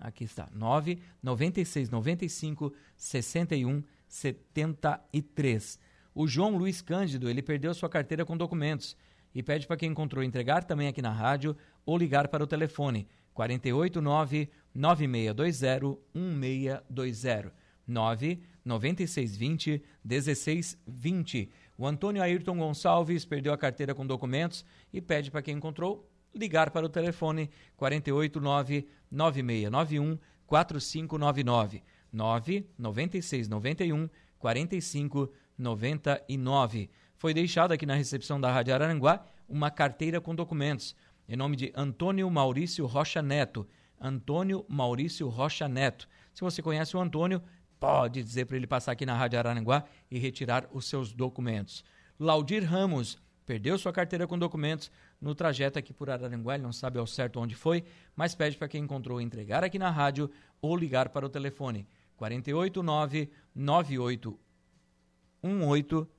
Aqui 0.03 0.25
está. 0.25 0.48
9 0.53 0.98
96 1.22 1.88
95 1.88 2.75
61 2.96 3.85
73. 4.09 5.79
O 6.12 6.27
João 6.27 6.57
Luiz 6.57 6.83
Cândido, 6.83 7.31
ele 7.31 7.40
perdeu 7.40 7.72
sua 7.72 7.88
carteira 7.88 8.27
com 8.27 8.37
documentos 8.37 8.96
e 9.33 9.42
pede 9.42 9.66
para 9.66 9.77
quem 9.77 9.90
encontrou 9.90 10.25
entregar 10.25 10.64
também 10.64 10.88
aqui 10.88 11.01
na 11.01 11.12
rádio 11.12 11.57
ou 11.84 11.96
ligar 11.96 12.28
para 12.28 12.44
o 12.44 12.46
telefone 12.46 13.08
489 13.34 14.48
9620 14.74 15.98
1620 16.14 17.62
9 17.86 18.40
9620 18.64 19.82
1620. 20.04 21.50
O 21.76 21.84
Antônio 21.86 22.22
Ayrton 22.22 22.56
Gonçalves 22.58 23.24
perdeu 23.24 23.52
a 23.52 23.58
carteira 23.58 23.92
com 23.94 24.04
documentos 24.06 24.64
e 24.92 25.00
pede 25.00 25.30
para 25.30 25.42
quem 25.42 25.56
encontrou 25.56 26.08
ligar 26.34 26.70
para 26.70 26.86
o 26.86 26.88
telefone 26.88 27.50
489 27.76 28.88
9691 29.10 30.18
4599 30.46 31.82
99691 32.12 34.08
4599. 34.38 36.90
Foi 37.16 37.34
deixado 37.34 37.72
aqui 37.72 37.86
na 37.86 37.94
recepção 37.94 38.40
da 38.40 38.50
Rádio 38.50 38.74
Araranguá 38.74 39.24
uma 39.48 39.70
carteira 39.70 40.20
com 40.20 40.34
documentos 40.34 40.96
em 41.32 41.36
nome 41.36 41.56
de 41.56 41.72
Antônio 41.74 42.30
Maurício 42.30 42.84
Rocha 42.84 43.22
Neto. 43.22 43.66
Antônio 43.98 44.66
Maurício 44.68 45.30
Rocha 45.30 45.66
Neto. 45.66 46.06
Se 46.34 46.42
você 46.42 46.60
conhece 46.60 46.94
o 46.94 47.00
Antônio, 47.00 47.42
pode 47.80 48.22
dizer 48.22 48.44
para 48.44 48.58
ele 48.58 48.66
passar 48.66 48.92
aqui 48.92 49.06
na 49.06 49.16
Rádio 49.16 49.38
Araranguá 49.38 49.86
e 50.10 50.18
retirar 50.18 50.68
os 50.70 50.84
seus 50.84 51.14
documentos. 51.14 51.82
Laudir 52.20 52.64
Ramos 52.64 53.18
perdeu 53.46 53.78
sua 53.78 53.94
carteira 53.94 54.26
com 54.26 54.38
documentos 54.38 54.92
no 55.18 55.34
trajeto 55.34 55.78
aqui 55.78 55.90
por 55.90 56.10
Araranguá, 56.10 56.52
ele 56.54 56.64
não 56.64 56.72
sabe 56.72 56.98
ao 56.98 57.06
certo 57.06 57.40
onde 57.40 57.54
foi, 57.54 57.82
mas 58.14 58.34
pede 58.34 58.58
para 58.58 58.68
quem 58.68 58.84
encontrou 58.84 59.18
entregar 59.18 59.64
aqui 59.64 59.78
na 59.78 59.88
rádio 59.88 60.30
ou 60.60 60.76
ligar 60.76 61.08
para 61.08 61.24
o 61.24 61.30
telefone 61.30 61.88
489 62.18 63.30
9818 63.54 66.10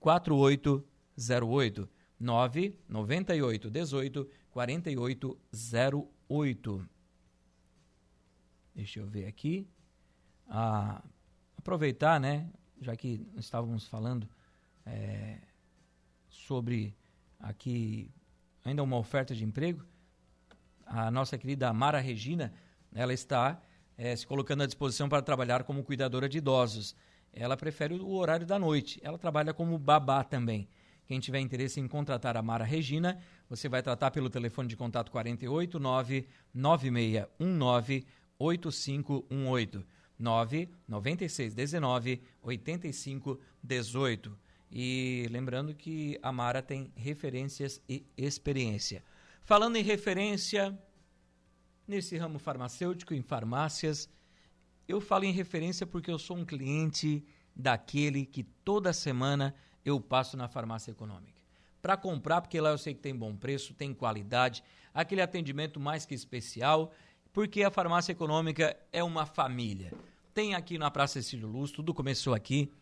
4808 0.00 1.93
998 2.24 3.70
18 3.70 4.28
4808. 4.50 6.88
Deixa 8.74 9.00
eu 9.00 9.06
ver 9.06 9.26
aqui. 9.26 9.68
Ah, 10.48 11.02
aproveitar, 11.56 12.18
né? 12.18 12.50
Já 12.80 12.96
que 12.96 13.26
estávamos 13.36 13.86
falando 13.86 14.28
é, 14.86 15.38
sobre 16.28 16.96
aqui 17.38 18.10
ainda 18.64 18.82
uma 18.82 18.96
oferta 18.96 19.34
de 19.34 19.44
emprego. 19.44 19.84
A 20.86 21.10
nossa 21.10 21.38
querida 21.38 21.72
Mara 21.72 22.00
Regina, 22.00 22.52
ela 22.94 23.12
está 23.12 23.60
é, 23.96 24.14
se 24.16 24.26
colocando 24.26 24.62
à 24.62 24.66
disposição 24.66 25.08
para 25.08 25.22
trabalhar 25.22 25.64
como 25.64 25.84
cuidadora 25.84 26.28
de 26.28 26.38
idosos. 26.38 26.96
Ela 27.32 27.56
prefere 27.56 27.94
o 27.94 28.12
horário 28.12 28.46
da 28.46 28.58
noite. 28.58 29.00
Ela 29.02 29.18
trabalha 29.18 29.52
como 29.52 29.78
babá 29.78 30.24
também. 30.24 30.68
Quem 31.06 31.20
tiver 31.20 31.40
interesse 31.40 31.80
em 31.80 31.88
contratar 31.88 32.36
a 32.36 32.42
Mara 32.42 32.64
Regina, 32.64 33.18
você 33.48 33.68
vai 33.68 33.82
tratar 33.82 34.10
pelo 34.10 34.30
telefone 34.30 34.68
de 34.68 34.76
contato 34.76 35.10
489 35.10 36.26
9619 36.52 38.06
8518. 38.38 39.86
99619 40.18 42.22
8518. 42.42 44.38
E 44.70 45.26
lembrando 45.30 45.74
que 45.74 46.18
a 46.22 46.32
Mara 46.32 46.62
tem 46.62 46.90
referências 46.96 47.80
e 47.88 48.06
experiência. 48.16 49.04
Falando 49.42 49.76
em 49.76 49.82
referência, 49.82 50.76
nesse 51.86 52.16
ramo 52.16 52.38
farmacêutico, 52.38 53.12
em 53.12 53.22
farmácias, 53.22 54.08
eu 54.88 55.00
falo 55.00 55.24
em 55.24 55.32
referência 55.32 55.86
porque 55.86 56.10
eu 56.10 56.18
sou 56.18 56.36
um 56.36 56.44
cliente 56.44 57.24
daquele 57.54 58.24
que 58.24 58.42
toda 58.42 58.92
semana 58.92 59.54
eu 59.84 60.00
passo 60.00 60.36
na 60.36 60.48
farmácia 60.48 60.90
econômica. 60.90 61.42
Para 61.82 61.96
comprar, 61.96 62.40
porque 62.40 62.60
lá 62.60 62.70
eu 62.70 62.78
sei 62.78 62.94
que 62.94 63.00
tem 63.00 63.14
bom 63.14 63.36
preço, 63.36 63.74
tem 63.74 63.92
qualidade, 63.92 64.64
aquele 64.92 65.20
atendimento 65.20 65.78
mais 65.78 66.06
que 66.06 66.14
especial, 66.14 66.92
porque 67.32 67.62
a 67.62 67.70
farmácia 67.70 68.12
econômica 68.12 68.76
é 68.92 69.04
uma 69.04 69.26
família. 69.26 69.92
Tem 70.32 70.54
aqui 70.54 70.78
na 70.78 70.90
Praça 70.90 71.14
Cecílio 71.14 71.46
Luz, 71.46 71.70
tudo 71.70 71.92
começou 71.92 72.32
aqui, 72.32 72.72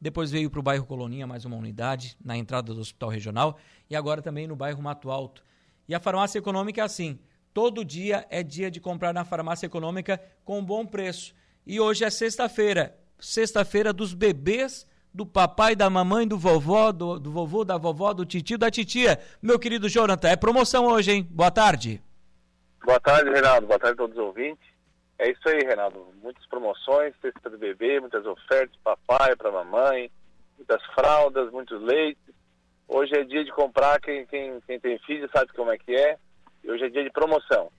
depois 0.00 0.30
veio 0.30 0.50
para 0.50 0.58
o 0.58 0.62
bairro 0.62 0.86
Coloninha, 0.86 1.26
mais 1.26 1.44
uma 1.44 1.56
unidade, 1.56 2.16
na 2.24 2.36
entrada 2.36 2.74
do 2.74 2.80
Hospital 2.80 3.10
Regional, 3.10 3.58
e 3.88 3.94
agora 3.94 4.22
também 4.22 4.46
no 4.46 4.56
bairro 4.56 4.82
Mato 4.82 5.10
Alto. 5.10 5.44
E 5.86 5.94
a 5.94 6.00
farmácia 6.00 6.38
econômica 6.38 6.80
é 6.80 6.84
assim, 6.84 7.18
todo 7.52 7.84
dia 7.84 8.26
é 8.30 8.42
dia 8.42 8.70
de 8.70 8.80
comprar 8.80 9.12
na 9.12 9.24
farmácia 9.24 9.66
econômica 9.66 10.20
com 10.44 10.64
bom 10.64 10.86
preço. 10.86 11.34
E 11.66 11.78
hoje 11.78 12.02
é 12.02 12.10
sexta-feira, 12.10 12.98
sexta-feira 13.18 13.92
dos 13.92 14.14
bebês 14.14 14.86
do 15.12 15.26
papai, 15.26 15.74
da 15.74 15.90
mamãe, 15.90 16.26
do 16.26 16.38
vovó, 16.38 16.92
do, 16.92 17.18
do 17.18 17.30
vovô, 17.30 17.64
da 17.64 17.76
vovó, 17.76 18.12
do 18.12 18.24
titio, 18.24 18.56
da 18.56 18.70
titia. 18.70 19.18
Meu 19.42 19.58
querido 19.58 19.88
Jonathan, 19.88 20.28
é 20.28 20.36
promoção 20.36 20.86
hoje, 20.86 21.12
hein? 21.12 21.28
Boa 21.30 21.50
tarde. 21.50 22.00
Boa 22.84 23.00
tarde, 23.00 23.30
Renato. 23.30 23.66
Boa 23.66 23.78
tarde 23.78 23.94
a 23.94 23.96
todos 23.96 24.16
os 24.16 24.22
ouvintes. 24.22 24.70
É 25.18 25.30
isso 25.30 25.46
aí, 25.48 25.60
Renato. 25.66 26.06
Muitas 26.22 26.46
promoções, 26.46 27.14
festa 27.20 27.50
do 27.50 27.58
bebê, 27.58 28.00
muitas 28.00 28.24
ofertas, 28.24 28.74
papai 28.82 29.36
para 29.36 29.52
mamãe, 29.52 30.10
muitas 30.56 30.82
fraldas, 30.94 31.52
muitos 31.52 31.80
leites. 31.82 32.22
Hoje 32.88 33.14
é 33.14 33.24
dia 33.24 33.44
de 33.44 33.52
comprar, 33.52 34.00
quem, 34.00 34.26
quem, 34.26 34.60
quem 34.66 34.80
tem 34.80 34.98
filho 35.00 35.28
sabe 35.34 35.52
como 35.52 35.70
é 35.70 35.78
que 35.78 35.94
é. 35.94 36.16
E 36.64 36.70
hoje 36.70 36.84
é 36.84 36.88
dia 36.88 37.04
de 37.04 37.10
promoção. 37.10 37.70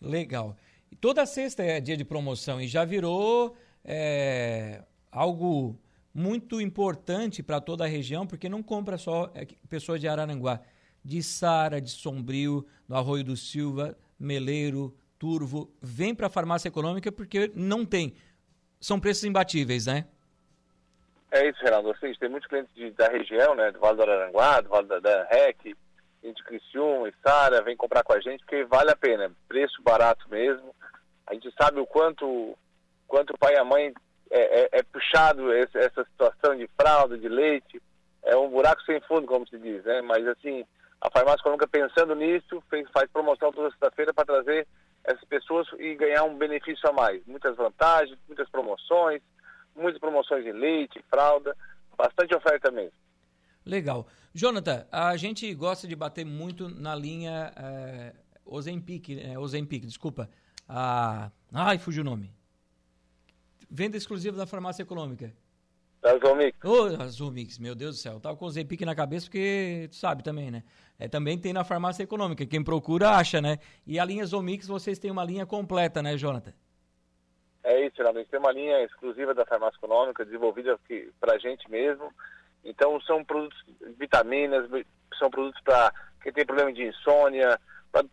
Legal. 0.00 0.56
Toda 1.00 1.26
sexta 1.26 1.62
é 1.62 1.80
dia 1.80 1.96
de 1.96 2.04
promoção 2.04 2.60
e 2.60 2.66
já 2.66 2.84
virou 2.84 3.56
é, 3.84 4.82
algo 5.12 5.78
muito 6.14 6.60
importante 6.60 7.42
para 7.42 7.60
toda 7.60 7.84
a 7.84 7.88
região, 7.88 8.26
porque 8.26 8.48
não 8.48 8.62
compra 8.62 8.98
só 8.98 9.30
é, 9.34 9.46
pessoas 9.68 10.00
de 10.00 10.08
Araranguá, 10.08 10.60
de 11.04 11.22
Sara, 11.22 11.80
de 11.80 11.90
Sombrio, 11.90 12.66
do 12.88 12.94
Arroio 12.94 13.24
do 13.24 13.36
Silva, 13.36 13.96
Meleiro, 14.18 14.94
Turvo, 15.18 15.70
vem 15.80 16.14
para 16.14 16.26
a 16.26 16.30
farmácia 16.30 16.68
econômica 16.68 17.12
porque 17.12 17.50
não 17.54 17.84
tem. 17.84 18.14
São 18.80 18.98
preços 18.98 19.24
imbatíveis, 19.24 19.86
né? 19.86 20.06
É 21.30 21.48
isso, 21.48 21.62
Renato. 21.62 21.90
Assim, 21.90 22.12
tem 22.18 22.28
muitos 22.28 22.48
clientes 22.48 22.74
de, 22.74 22.90
da 22.92 23.08
região, 23.08 23.54
né? 23.54 23.70
Do 23.70 23.78
Vale 23.78 23.96
do 23.96 24.02
Araranguá, 24.02 24.60
do 24.60 24.68
Vale 24.68 24.88
da, 24.88 24.98
da 24.98 25.24
REC, 25.24 25.76
de 26.22 26.44
Criciúma 26.44 27.08
e 27.08 27.14
Sara, 27.22 27.62
vem 27.62 27.76
comprar 27.76 28.02
com 28.02 28.12
a 28.12 28.20
gente 28.20 28.40
porque 28.40 28.64
vale 28.64 28.90
a 28.90 28.96
pena. 28.96 29.30
Preço 29.48 29.82
barato 29.82 30.28
mesmo. 30.28 30.74
A 31.26 31.34
gente 31.34 31.52
sabe 31.60 31.80
o 31.80 31.86
quanto, 31.86 32.56
quanto 33.06 33.34
o 33.34 33.38
pai 33.38 33.54
e 33.54 33.58
a 33.58 33.64
mãe 33.64 33.92
é, 34.30 34.62
é, 34.62 34.68
é 34.72 34.82
puxado 34.82 35.52
esse, 35.52 35.76
essa 35.76 36.04
situação 36.04 36.56
de 36.56 36.68
fralda, 36.80 37.18
de 37.18 37.28
leite. 37.28 37.82
É 38.22 38.36
um 38.36 38.50
buraco 38.50 38.82
sem 38.82 39.00
fundo, 39.02 39.26
como 39.26 39.46
se 39.48 39.58
diz, 39.58 39.84
né? 39.84 40.00
Mas 40.02 40.26
assim, 40.26 40.64
a 41.00 41.10
farmácia 41.10 41.40
econômica 41.40 41.66
pensando 41.66 42.14
nisso, 42.14 42.62
fez, 42.68 42.88
faz 42.92 43.10
promoção 43.10 43.52
toda 43.52 43.70
sexta-feira 43.70 44.12
para 44.12 44.26
trazer 44.26 44.66
essas 45.04 45.24
pessoas 45.24 45.66
e 45.78 45.94
ganhar 45.94 46.24
um 46.24 46.36
benefício 46.36 46.88
a 46.88 46.92
mais. 46.92 47.24
Muitas 47.26 47.56
vantagens, 47.56 48.18
muitas 48.28 48.48
promoções, 48.50 49.22
muitas 49.74 49.98
promoções 49.98 50.46
em 50.46 50.52
leite, 50.52 51.02
fralda, 51.10 51.56
bastante 51.96 52.34
oferta 52.34 52.70
mesmo. 52.70 52.92
Legal. 53.64 54.06
Jonathan, 54.34 54.86
a 54.92 55.16
gente 55.16 55.52
gosta 55.54 55.88
de 55.88 55.96
bater 55.96 56.24
muito 56.24 56.68
na 56.68 56.94
linha 56.94 57.52
é, 57.56 58.12
Ozempic, 58.44 59.10
é, 59.10 59.38
Ozempic, 59.38 59.84
desculpa. 59.84 60.28
Ah, 60.68 61.30
ai, 61.52 61.78
fugiu 61.78 62.02
o 62.02 62.04
nome. 62.04 62.32
Venda 63.70 63.96
exclusiva 63.96 64.36
da 64.36 64.46
farmácia 64.46 64.82
econômica. 64.82 65.32
Da 66.02 66.16
Zomix. 66.18 66.56
Ô, 66.64 66.70
oh, 66.70 67.08
Zomix, 67.08 67.58
meu 67.58 67.74
Deus 67.74 67.96
do 67.96 68.00
céu. 68.00 68.14
Eu 68.14 68.20
tava 68.20 68.36
com 68.36 68.46
o 68.46 68.50
Zempic 68.50 68.80
na 68.82 68.94
cabeça 68.94 69.26
porque 69.26 69.86
tu 69.90 69.96
sabe 69.96 70.22
também, 70.22 70.50
né? 70.50 70.64
É, 70.98 71.06
também 71.08 71.38
tem 71.38 71.52
na 71.52 71.62
farmácia 71.62 72.02
econômica. 72.02 72.46
Quem 72.46 72.64
procura, 72.64 73.10
acha, 73.10 73.40
né? 73.40 73.58
E 73.86 73.98
a 73.98 74.04
linha 74.04 74.24
Zomix, 74.24 74.66
vocês 74.66 74.98
têm 74.98 75.10
uma 75.10 75.24
linha 75.24 75.44
completa, 75.44 76.02
né, 76.02 76.16
Jonathan? 76.16 76.52
É 77.62 77.86
isso, 77.86 78.02
gente 78.02 78.30
tem 78.30 78.40
uma 78.40 78.52
linha 78.52 78.82
exclusiva 78.84 79.34
da 79.34 79.44
farmácia 79.44 79.76
econômica, 79.76 80.24
desenvolvida 80.24 80.78
para 81.20 81.34
a 81.34 81.38
gente 81.38 81.70
mesmo. 81.70 82.10
Então, 82.64 83.00
são 83.02 83.22
produtos, 83.22 83.58
vitaminas, 83.98 84.68
são 85.18 85.30
produtos 85.30 85.60
para 85.62 85.92
quem 86.22 86.32
tem 86.32 86.46
problema 86.46 86.72
de 86.72 86.84
insônia, 86.86 87.58
para 87.92 88.04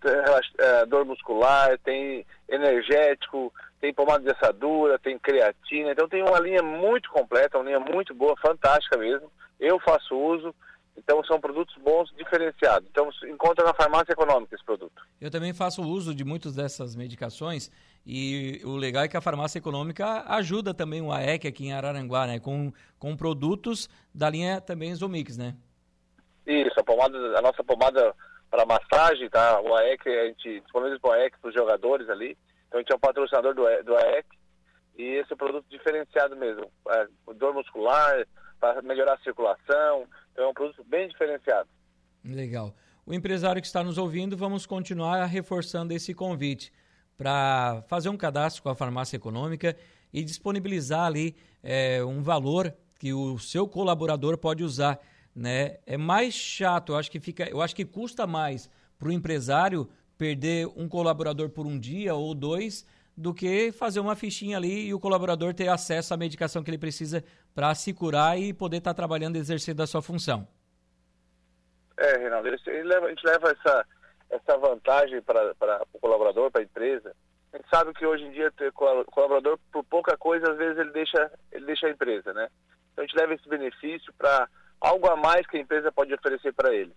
é, 0.58 0.86
dor 0.86 1.06
muscular, 1.06 1.78
tem 1.80 2.26
energético, 2.50 3.54
tem 3.80 3.94
pomada 3.94 4.24
de 4.24 4.32
assadura, 4.32 5.00
tem 5.00 5.18
creatina. 5.20 5.92
Então 5.92 6.08
tem 6.08 6.24
uma 6.24 6.40
linha 6.40 6.64
muito 6.64 7.10
completa, 7.10 7.58
uma 7.58 7.66
linha 7.66 7.80
muito 7.80 8.14
boa, 8.14 8.36
fantástica 8.38 8.98
mesmo. 8.98 9.32
Eu 9.60 9.80
faço 9.80 10.16
uso. 10.16 10.54
Então 10.98 11.24
são 11.26 11.40
produtos 11.40 11.76
bons, 11.78 12.12
diferenciados. 12.18 12.90
Então 12.90 13.10
encontra 13.26 13.64
na 13.64 13.74
farmácia 13.74 14.14
econômica 14.14 14.56
esse 14.56 14.66
produto. 14.66 15.00
Eu 15.22 15.30
também 15.30 15.54
faço 15.54 15.84
uso 15.84 16.14
de 16.14 16.26
muitas 16.26 16.56
dessas 16.56 16.96
medicações 16.96 17.72
e 18.04 18.62
o 18.66 18.76
legal 18.76 19.04
é 19.04 19.08
que 19.08 19.16
a 19.16 19.22
farmácia 19.22 19.60
econômica 19.60 20.24
ajuda 20.28 20.74
também 20.74 21.02
o 21.02 21.12
AEC 21.12 21.48
aqui 21.48 21.68
em 21.68 21.74
Araranguá, 21.74 22.26
né? 22.26 22.40
Com, 22.40 22.74
com 22.98 23.16
produtos 23.16 23.88
da 24.14 24.28
linha 24.28 24.60
também 24.60 24.96
Zomix, 24.96 25.38
né? 25.38 25.56
Isso, 26.48 26.80
a 26.80 26.84
pomada, 26.84 27.18
a 27.38 27.42
nossa 27.42 27.64
pomada 27.64 28.16
para 28.50 28.66
massagem, 28.66 29.30
tá? 29.30 29.60
O 29.62 29.76
AEC, 29.76 30.08
a 30.08 30.26
gente 30.28 30.62
disponibiliza 30.62 31.02
o 31.04 31.12
AEC 31.12 31.38
para 31.40 31.50
os 31.50 31.54
jogadores 31.54 32.10
ali. 32.10 32.38
Então 32.68 32.80
a 32.80 32.82
gente 32.82 32.92
é 32.92 32.96
um 32.96 33.00
patrocinador 33.00 33.54
do, 33.54 33.64
do 33.84 33.96
AEC 33.96 34.28
e 34.98 35.04
esse 35.04 35.32
é 35.32 35.36
um 35.36 35.38
produto 35.38 35.66
diferenciado 35.70 36.36
mesmo. 36.36 36.72
É, 36.90 37.08
dor 37.36 37.54
muscular, 37.54 38.26
para 38.60 38.82
melhorar 38.82 39.14
a 39.14 39.20
circulação. 39.20 40.08
Então 40.32 40.46
é 40.46 40.48
um 40.48 40.54
produto 40.54 40.84
bem 40.84 41.08
diferenciado. 41.08 41.70
Legal. 42.24 42.74
O 43.06 43.14
empresário 43.14 43.62
que 43.62 43.68
está 43.68 43.84
nos 43.84 43.98
ouvindo, 43.98 44.36
vamos 44.36 44.66
continuar 44.66 45.26
reforçando 45.26 45.94
esse 45.94 46.14
convite 46.14 46.74
para 47.18 47.84
fazer 47.88 48.10
um 48.10 48.18
cadastro 48.18 48.62
com 48.62 48.70
a 48.70 48.76
farmácia 48.76 49.16
econômica 49.16 49.76
e 50.14 50.24
disponibilizar 50.24 51.06
ali 51.06 51.36
é, 51.64 52.04
um 52.04 52.22
valor 52.22 52.74
que 53.00 53.14
o 53.14 53.38
seu 53.40 53.68
colaborador 53.68 54.38
pode 54.38 54.64
usar. 54.64 55.00
Né? 55.36 55.78
É 55.86 55.98
mais 55.98 56.34
chato, 56.34 56.92
eu 56.92 56.98
acho 56.98 57.10
que 57.10 57.20
fica, 57.20 57.50
eu 57.50 57.62
acho 57.62 57.76
que 57.76 57.86
custa 57.86 58.28
mais 58.28 58.70
para 58.98 59.08
o 59.08 59.12
empresário 59.12 59.90
perder 60.18 60.68
um 60.76 60.90
colaborador 60.90 61.50
por 61.50 61.66
um 61.66 61.80
dia 61.80 62.16
ou 62.16 62.34
dois 62.34 62.86
do 63.16 63.34
que 63.34 63.72
fazer 63.72 64.00
uma 64.00 64.16
fichinha 64.16 64.58
ali 64.58 64.88
e 64.88 64.94
o 64.94 65.00
colaborador 65.00 65.54
ter 65.54 65.68
acesso 65.68 66.14
à 66.14 66.18
medicação 66.18 66.64
que 66.64 66.70
ele 66.70 66.78
precisa 66.78 67.24
para 67.54 67.74
se 67.74 67.92
curar 67.94 68.38
e 68.40 68.54
poder 68.54 68.78
estar 68.78 68.92
tá 68.92 68.96
trabalhando 68.96 69.36
e 69.36 69.40
exercendo 69.40 69.82
a 69.82 69.88
sua 69.88 70.02
função. 70.02 70.48
É, 71.98 72.30
leva, 72.84 73.08
a 73.08 73.10
gente 73.10 73.26
leva 73.26 73.50
essa, 73.50 73.86
essa 74.30 74.58
vantagem 74.58 75.20
para 75.22 75.84
o 75.94 76.00
colaborador, 76.00 76.52
para 76.52 76.62
a 76.62 76.64
empresa. 76.64 77.16
A 77.54 77.58
gente 77.58 77.70
sabe 77.70 77.94
que 77.94 78.06
hoje 78.06 78.24
em 78.24 78.32
dia 78.32 78.52
ter 78.52 78.72
colaborador, 78.72 79.58
por 79.72 79.84
pouca 79.86 80.16
coisa, 80.16 80.52
às 80.52 80.58
vezes 80.58 80.78
ele 80.78 80.92
deixa, 80.92 81.32
ele 81.52 81.66
deixa 81.66 81.88
a 81.88 81.92
empresa, 81.92 82.32
né? 82.34 82.50
Então 82.92 83.04
a 83.04 83.08
gente 83.08 83.18
leva 83.18 83.34
esse 83.34 83.50
benefício 83.50 84.14
para 84.16 84.48
algo 84.80 85.08
a 85.08 85.16
mais 85.16 85.48
que 85.48 85.58
a 85.58 85.60
empresa 85.60 85.92
pode 85.92 86.14
oferecer 86.14 86.54
para 86.54 86.74
ele 86.74 86.94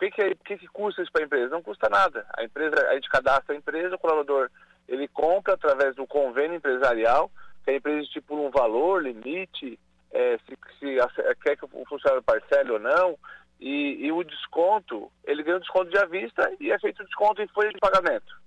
que, 0.00 0.10
que, 0.10 0.34
que, 0.36 0.56
que 0.56 0.66
custa 0.68 1.02
isso 1.02 1.12
para 1.12 1.22
a 1.22 1.26
empresa? 1.26 1.50
Não 1.50 1.62
custa 1.62 1.88
nada. 1.90 2.24
A 2.36 2.42
empresa, 2.42 2.74
a 2.88 2.94
gente 2.94 3.10
cadastra 3.10 3.54
a 3.54 3.58
empresa, 3.58 3.94
o 3.94 3.98
colaborador 3.98 4.50
ele 4.88 5.06
compra 5.06 5.54
através 5.54 5.94
do 5.94 6.06
convênio 6.06 6.56
empresarial, 6.56 7.30
que 7.62 7.70
a 7.70 7.76
empresa 7.76 8.00
estipula 8.00 8.40
um 8.40 8.50
valor, 8.50 9.02
limite, 9.02 9.78
é, 10.10 10.38
se, 10.38 10.58
se 10.78 10.96
quer 11.42 11.56
que 11.56 11.64
o 11.64 11.84
funcionário 11.86 12.22
parcele 12.22 12.72
ou 12.72 12.78
não, 12.80 13.16
e, 13.60 14.06
e, 14.06 14.10
o 14.10 14.24
desconto, 14.24 15.12
ele 15.24 15.42
ganha 15.42 15.58
um 15.58 15.60
desconto 15.60 15.90
de 15.90 15.98
à 15.98 16.06
vista 16.06 16.50
e 16.58 16.72
é 16.72 16.78
feito 16.78 17.04
desconto 17.04 17.42
em 17.42 17.48
folha 17.48 17.68
de 17.68 17.78
pagamento. 17.78 18.40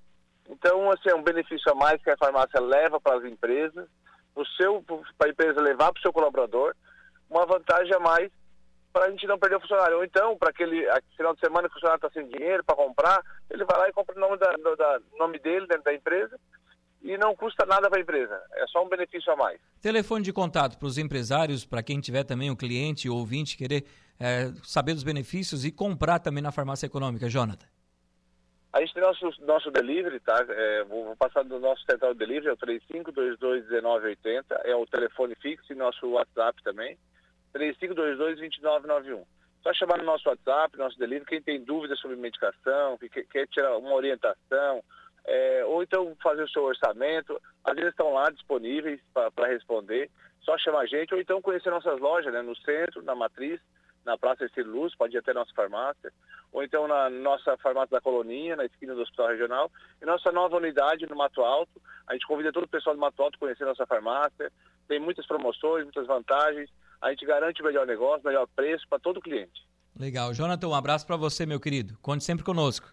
Então, 0.49 0.91
assim, 0.91 1.09
é 1.09 1.15
um 1.15 1.23
benefício 1.23 1.71
a 1.71 1.75
mais 1.75 2.01
que 2.01 2.09
a 2.09 2.17
farmácia 2.17 2.59
leva 2.59 2.99
para 2.99 3.17
as 3.17 3.23
empresas, 3.23 3.87
para 5.17 5.27
a 5.27 5.29
empresa 5.29 5.61
levar 5.61 5.93
para 5.93 5.99
o 5.99 6.01
seu 6.01 6.11
colaborador, 6.11 6.75
uma 7.29 7.45
vantagem 7.45 7.93
a 7.93 7.99
mais 7.99 8.31
para 8.93 9.07
a 9.07 9.09
gente 9.09 9.25
não 9.25 9.39
perder 9.39 9.55
o 9.55 9.59
funcionário. 9.59 9.97
Ou 9.97 10.05
então, 10.05 10.37
para 10.37 10.51
aquele 10.51 10.87
final 11.17 11.33
de 11.33 11.39
semana 11.39 11.67
que 11.67 11.71
o 11.71 11.73
funcionário 11.73 12.05
está 12.05 12.09
sem 12.11 12.27
dinheiro 12.29 12.63
para 12.63 12.75
comprar, 12.75 13.21
ele 13.49 13.65
vai 13.65 13.79
lá 13.79 13.89
e 13.89 13.91
compra 13.91 14.15
o 14.15 14.19
nome, 14.19 14.37
da, 14.37 14.51
da, 14.51 14.99
nome 15.17 15.39
dele 15.39 15.65
dentro 15.65 15.83
da 15.83 15.93
empresa 15.93 16.39
e 17.01 17.17
não 17.17 17.35
custa 17.35 17.65
nada 17.65 17.89
para 17.89 17.99
a 17.99 18.01
empresa. 18.01 18.41
É 18.53 18.67
só 18.67 18.85
um 18.85 18.87
benefício 18.87 19.33
a 19.33 19.35
mais. 19.35 19.59
Telefone 19.81 20.23
de 20.23 20.31
contato 20.31 20.77
para 20.77 20.87
os 20.87 20.97
empresários, 20.97 21.65
para 21.65 21.83
quem 21.83 21.99
tiver 21.99 22.23
também 22.23 22.51
o 22.51 22.55
cliente 22.55 23.09
ou 23.09 23.17
ouvinte 23.17 23.57
querer 23.57 23.83
é, 24.19 24.51
saber 24.63 24.93
dos 24.93 25.03
benefícios 25.03 25.65
e 25.65 25.71
comprar 25.71 26.19
também 26.19 26.43
na 26.43 26.51
farmácia 26.51 26.85
econômica, 26.85 27.27
Jonathan. 27.27 27.65
A 28.71 28.79
gente 28.79 28.93
tem 28.93 29.03
nosso, 29.03 29.29
nosso 29.41 29.69
delivery, 29.69 30.19
tá? 30.19 30.43
É, 30.49 30.83
vou, 30.85 31.05
vou, 31.05 31.15
passar 31.15 31.43
do 31.43 31.59
nosso 31.59 31.83
central 31.83 32.13
de 32.13 32.19
delivery, 32.19 32.47
é 32.47 32.53
o 32.53 32.57
35221980, 32.57 34.43
é 34.63 34.75
o 34.75 34.85
telefone 34.87 35.35
fixo 35.35 35.71
e 35.71 35.75
nosso 35.75 36.07
WhatsApp 36.09 36.63
também, 36.63 36.97
35222991. 37.55 39.23
Só 39.61 39.73
chamar 39.73 39.97
no 39.99 40.03
nosso 40.03 40.27
WhatsApp, 40.27 40.77
nosso 40.77 40.97
delivery, 40.97 41.25
quem 41.25 41.41
tem 41.41 41.63
dúvidas 41.63 41.99
sobre 41.99 42.17
medicação, 42.17 42.97
quer, 42.97 43.23
quer 43.25 43.47
tirar 43.47 43.77
uma 43.77 43.93
orientação, 43.93 44.83
é, 45.25 45.63
ou 45.65 45.81
então 45.81 46.15
fazer 46.21 46.43
o 46.43 46.49
seu 46.49 46.63
orçamento, 46.63 47.41
às 47.63 47.75
vezes 47.75 47.91
estão 47.91 48.13
lá 48.13 48.29
disponíveis 48.29 48.99
para 49.13 49.47
responder, 49.47 50.09
só 50.41 50.57
chamar 50.57 50.81
a 50.81 50.85
gente, 50.85 51.13
ou 51.13 51.21
então 51.21 51.41
conhecer 51.41 51.69
nossas 51.69 51.97
lojas, 51.99 52.33
né, 52.33 52.41
no 52.41 52.55
centro, 52.57 53.01
na 53.03 53.15
matriz, 53.15 53.61
na 54.03 54.17
Praça 54.17 54.45
Estilo 54.45 54.81
Luz, 54.81 54.93
pode 54.95 55.15
ir 55.15 55.19
até 55.19 55.33
nossa 55.33 55.53
farmácia, 55.53 56.11
ou 56.51 56.61
então 56.61 56.87
na 56.87 57.09
nossa 57.09 57.55
farmácia 57.57 57.91
da 57.91 58.01
Coloninha, 58.01 58.57
na 58.57 58.65
esquina 58.65 58.93
do 58.93 59.01
Hospital 59.01 59.29
Regional, 59.29 59.71
e 60.01 60.05
nossa 60.05 60.29
nova 60.29 60.57
unidade 60.57 61.07
no 61.07 61.15
Mato 61.15 61.41
Alto, 61.41 61.81
a 62.05 62.13
gente 62.13 62.27
convida 62.27 62.51
todo 62.51 62.65
o 62.65 62.69
pessoal 62.69 62.93
do 62.93 62.99
Mato 62.99 63.23
Alto 63.23 63.35
a 63.35 63.39
conhecer 63.39 63.63
nossa 63.63 63.85
farmácia, 63.85 64.51
tem 64.89 64.99
muitas 64.99 65.25
promoções, 65.25 65.85
muitas 65.85 66.05
vantagens, 66.05 66.69
a 67.03 67.09
gente 67.09 67.25
garante 67.25 67.61
o 67.61 67.65
melhor 67.65 67.85
negócio, 67.85 68.21
o 68.21 68.27
melhor 68.27 68.47
preço 68.55 68.87
para 68.89 68.97
todo 68.97 69.21
cliente. 69.21 69.67
Legal. 69.99 70.33
Jonathan, 70.33 70.69
um 70.69 70.73
abraço 70.73 71.05
para 71.05 71.17
você, 71.17 71.45
meu 71.45 71.59
querido. 71.59 71.97
Conte 72.01 72.23
sempre 72.23 72.43
conosco. 72.43 72.91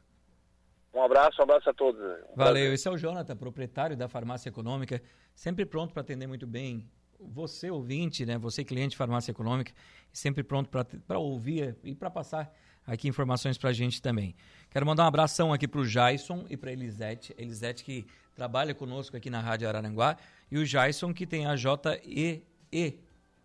Um 0.93 1.03
abraço, 1.03 1.41
um 1.41 1.45
abraço 1.45 1.71
a 1.71 1.73
todos. 1.73 2.01
Um 2.01 2.37
Valeu. 2.37 2.75
Esse 2.75 2.89
é 2.89 2.91
o 2.91 2.99
Jonathan, 2.99 3.37
proprietário 3.37 3.97
da 3.97 4.09
Farmácia 4.09 4.49
Econômica, 4.49 5.01
sempre 5.35 5.65
pronto 5.65 5.95
para 5.95 6.03
atender 6.03 6.27
muito 6.27 6.47
bem 6.47 6.91
você, 7.21 7.71
ouvinte, 7.71 8.27
né? 8.27 8.37
Você, 8.39 8.65
cliente 8.65 8.91
de 8.91 8.97
farmácia 8.97 9.31
econômica, 9.31 9.73
sempre 10.13 10.43
pronto 10.43 10.71
para 11.07 11.19
ouvir 11.19 11.77
e 11.85 11.95
para 11.95 12.11
passar 12.11 12.51
aqui 12.87 13.09
informações 13.09 13.59
para 13.59 13.71
a 13.71 13.73
gente 13.73 14.01
também. 14.01 14.35
Quero 14.71 14.87
mandar 14.87 15.05
um 15.05 15.07
abração 15.07 15.53
aqui 15.53 15.69
para 15.69 15.81
o 15.81 15.87
Jason 15.87 16.47
e 16.49 16.57
para 16.57 16.71
a 16.71 16.73
Elisete. 16.73 17.35
Elisete 17.39 17.85
que 17.85 18.07
trabalha 18.35 18.75
conosco 18.75 19.17
aqui 19.17 19.29
na 19.29 19.41
Rádio 19.41 19.69
Araranguá 19.69 20.17
e 20.51 20.59
o 20.59 20.65
Jason 20.65 21.13
que 21.13 21.27
tem 21.27 21.47
a 21.47 21.55
JEE 21.57 22.43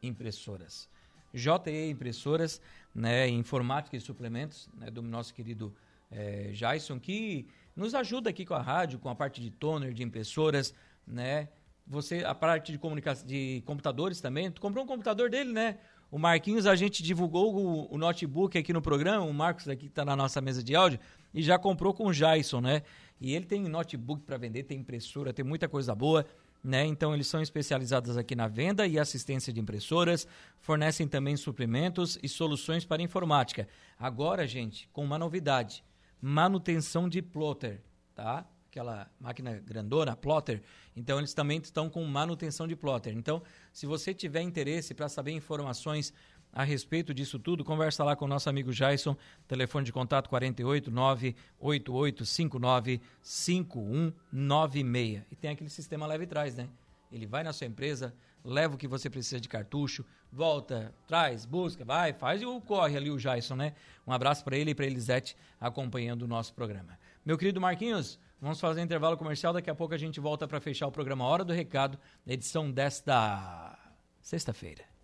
Impressoras. 0.06 0.90
JE 1.34 1.90
Impressoras, 1.90 2.62
né, 2.94 3.28
informática 3.28 3.96
e 3.98 4.00
suplementos, 4.00 4.70
né, 4.78 4.90
do 4.90 5.02
nosso 5.02 5.34
querido 5.34 5.76
é, 6.10 6.52
Jason, 6.54 7.00
que 7.00 7.48
nos 7.76 7.94
ajuda 7.94 8.30
aqui 8.30 8.46
com 8.46 8.54
a 8.54 8.62
rádio, 8.62 9.00
com 9.00 9.10
a 9.10 9.16
parte 9.16 9.42
de 9.42 9.50
toner, 9.52 9.94
de 9.94 10.02
impressoras, 10.02 10.74
né? 11.06 11.50
Você, 11.88 12.24
a 12.24 12.34
parte 12.34 12.72
de 12.72 12.78
comunicação, 12.78 13.28
de 13.28 13.62
computadores 13.66 14.20
também. 14.22 14.50
Tu 14.50 14.60
comprou 14.62 14.84
um 14.84 14.88
computador 14.88 15.30
dele, 15.30 15.52
né? 15.52 15.78
O 16.10 16.18
Marquinhos, 16.18 16.66
a 16.66 16.76
gente 16.76 17.04
divulgou 17.04 17.54
o, 17.54 17.94
o 17.94 17.98
notebook 17.98 18.58
aqui 18.58 18.72
no 18.72 18.82
programa, 18.82 19.26
o 19.26 19.34
Marcos 19.34 19.68
aqui 19.68 19.88
está 19.88 20.06
na 20.06 20.16
nossa 20.16 20.40
mesa 20.40 20.64
de 20.64 20.76
áudio, 20.76 21.00
e 21.34 21.44
já 21.44 21.60
comprou 21.60 21.94
com 21.94 22.08
o 22.08 22.14
Jason, 22.14 22.62
né? 22.62 22.84
E 23.20 23.36
ele 23.36 23.46
tem 23.46 23.62
notebook 23.68 24.24
para 24.24 24.38
vender, 24.38 24.64
tem 24.64 24.80
impressora, 24.80 25.34
tem 25.34 25.44
muita 25.44 25.68
coisa 25.68 25.94
boa. 25.94 26.26
Né? 26.66 26.84
Então 26.84 27.14
eles 27.14 27.28
são 27.28 27.44
especializados 27.44 28.18
aqui 28.18 28.36
na 28.36 28.48
venda 28.48 28.88
e 28.88 28.98
assistência 28.98 29.54
de 29.54 29.60
impressoras, 29.60 30.28
fornecem 30.60 31.08
também 31.08 31.38
suprimentos 31.38 32.18
e 32.24 32.28
soluções 32.28 32.84
para 32.84 33.04
informática. 33.04 33.68
Agora, 34.00 34.48
gente, 34.48 34.90
com 34.92 35.04
uma 35.04 35.20
novidade, 35.20 35.84
manutenção 36.20 37.08
de 37.08 37.22
plotter, 37.22 37.84
tá? 38.16 38.50
Aquela 38.68 39.08
máquina 39.20 39.62
grandona, 39.64 40.16
plotter. 40.16 40.64
Então 40.96 41.20
eles 41.20 41.36
também 41.36 41.60
estão 41.60 41.88
com 41.88 42.04
manutenção 42.04 42.68
de 42.68 42.76
plotter. 42.76 43.16
Então, 43.16 43.44
se 43.72 43.86
você 43.86 44.12
tiver 44.12 44.42
interesse 44.42 44.96
para 44.96 45.08
saber 45.08 45.34
informações 45.34 46.12
a 46.56 46.64
respeito 46.64 47.14
disso 47.14 47.38
tudo, 47.38 47.64
conversa 47.66 48.02
lá 48.02 48.16
com 48.16 48.24
o 48.24 48.28
nosso 48.30 48.50
amigo 48.50 48.72
Jason, 48.72 49.18
telefone 49.46 49.86
de 49.86 49.92
contato 49.92 50.30
48 50.30 50.90
98859 50.90 53.02
5196. 53.22 55.24
E 55.30 55.36
tem 55.36 55.52
aquele 55.52 55.70
sistema 55.70 56.08
leve 56.08 56.26
trás, 56.26 56.56
né? 56.56 56.70
Ele 57.12 57.28
vai 57.28 57.44
na 57.44 57.52
sua 57.52 57.68
empresa, 57.68 58.16
leva 58.44 58.76
o 58.76 58.78
que 58.78 58.88
você 58.88 59.10
precisa 59.10 59.42
de 59.42 59.50
cartucho, 59.50 60.06
volta, 60.32 60.96
traz, 61.06 61.46
busca, 61.46 61.84
vai, 61.84 62.14
faz 62.14 62.42
e 62.42 62.46
corre 62.62 62.96
ali 62.96 63.12
o 63.12 63.18
Jason, 63.18 63.58
né? 63.58 63.74
Um 64.08 64.14
abraço 64.14 64.46
para 64.46 64.58
ele 64.58 64.72
e 64.72 64.76
para 64.76 64.86
Elisete 64.86 65.36
acompanhando 65.60 66.22
o 66.22 66.28
nosso 66.28 66.54
programa. 66.54 66.98
Meu 67.26 67.38
querido 67.38 67.60
Marquinhos, 67.60 68.18
vamos 68.40 68.62
fazer 68.62 68.80
um 68.80 68.86
intervalo 68.86 69.18
comercial, 69.18 69.52
daqui 69.52 69.70
a 69.70 69.76
pouco 69.76 69.94
a 69.94 69.98
gente 69.98 70.22
volta 70.22 70.48
para 70.48 70.62
fechar 70.62 70.88
o 70.88 70.92
programa 70.92 71.26
Hora 71.26 71.44
do 71.44 71.52
Recado, 71.52 72.00
edição 72.26 72.72
desta 72.72 73.78
sexta-feira. 74.22 74.95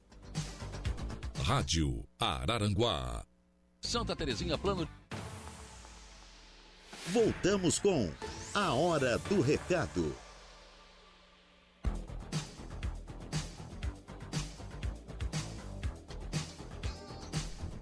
Rádio 1.43 2.07
Araranguá. 2.19 3.25
Santa 3.81 4.15
Terezinha 4.15 4.57
Plano. 4.59 4.87
Voltamos 7.07 7.79
com 7.79 8.11
a 8.53 8.73
Hora 8.73 9.17
do 9.17 9.41
Recado. 9.41 10.15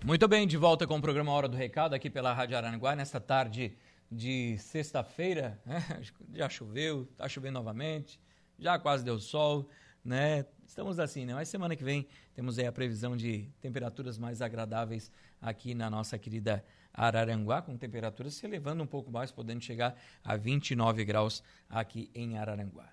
Muito 0.05 0.27
bem, 0.27 0.47
de 0.47 0.55
volta 0.55 0.87
com 0.87 0.97
o 0.97 1.01
programa 1.01 1.31
Hora 1.33 1.49
do 1.49 1.57
Recado 1.57 1.93
aqui 1.93 2.09
pela 2.09 2.33
Rádio 2.33 2.55
Aranguá 2.55 2.95
nesta 2.95 3.19
tarde 3.19 3.77
de 4.09 4.57
sexta-feira. 4.57 5.61
Né? 5.65 5.83
Já 6.33 6.47
choveu, 6.47 7.03
está 7.11 7.27
chovendo 7.27 7.59
novamente, 7.59 8.19
já 8.57 8.79
quase 8.79 9.03
deu 9.03 9.19
sol, 9.19 9.69
né? 10.03 10.45
Estamos 10.69 10.99
assim, 10.99 11.25
né? 11.25 11.33
Mas 11.33 11.49
semana 11.49 11.75
que 11.75 11.83
vem 11.83 12.05
temos 12.35 12.59
aí 12.59 12.67
a 12.67 12.71
previsão 12.71 13.17
de 13.17 13.49
temperaturas 13.59 14.19
mais 14.19 14.39
agradáveis 14.39 15.11
aqui 15.41 15.73
na 15.73 15.89
nossa 15.89 16.15
querida 16.19 16.63
Araranguá, 16.93 17.59
com 17.59 17.75
temperaturas 17.75 18.35
se 18.35 18.45
elevando 18.45 18.83
um 18.83 18.85
pouco 18.85 19.09
mais, 19.09 19.31
podendo 19.31 19.61
chegar 19.61 19.99
a 20.23 20.37
29 20.37 21.03
graus 21.03 21.43
aqui 21.67 22.11
em 22.13 22.37
Araranguá. 22.37 22.87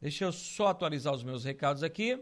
Deixa 0.00 0.24
eu 0.24 0.32
só 0.32 0.66
atualizar 0.66 1.14
os 1.14 1.22
meus 1.22 1.44
recados 1.44 1.84
aqui, 1.84 2.20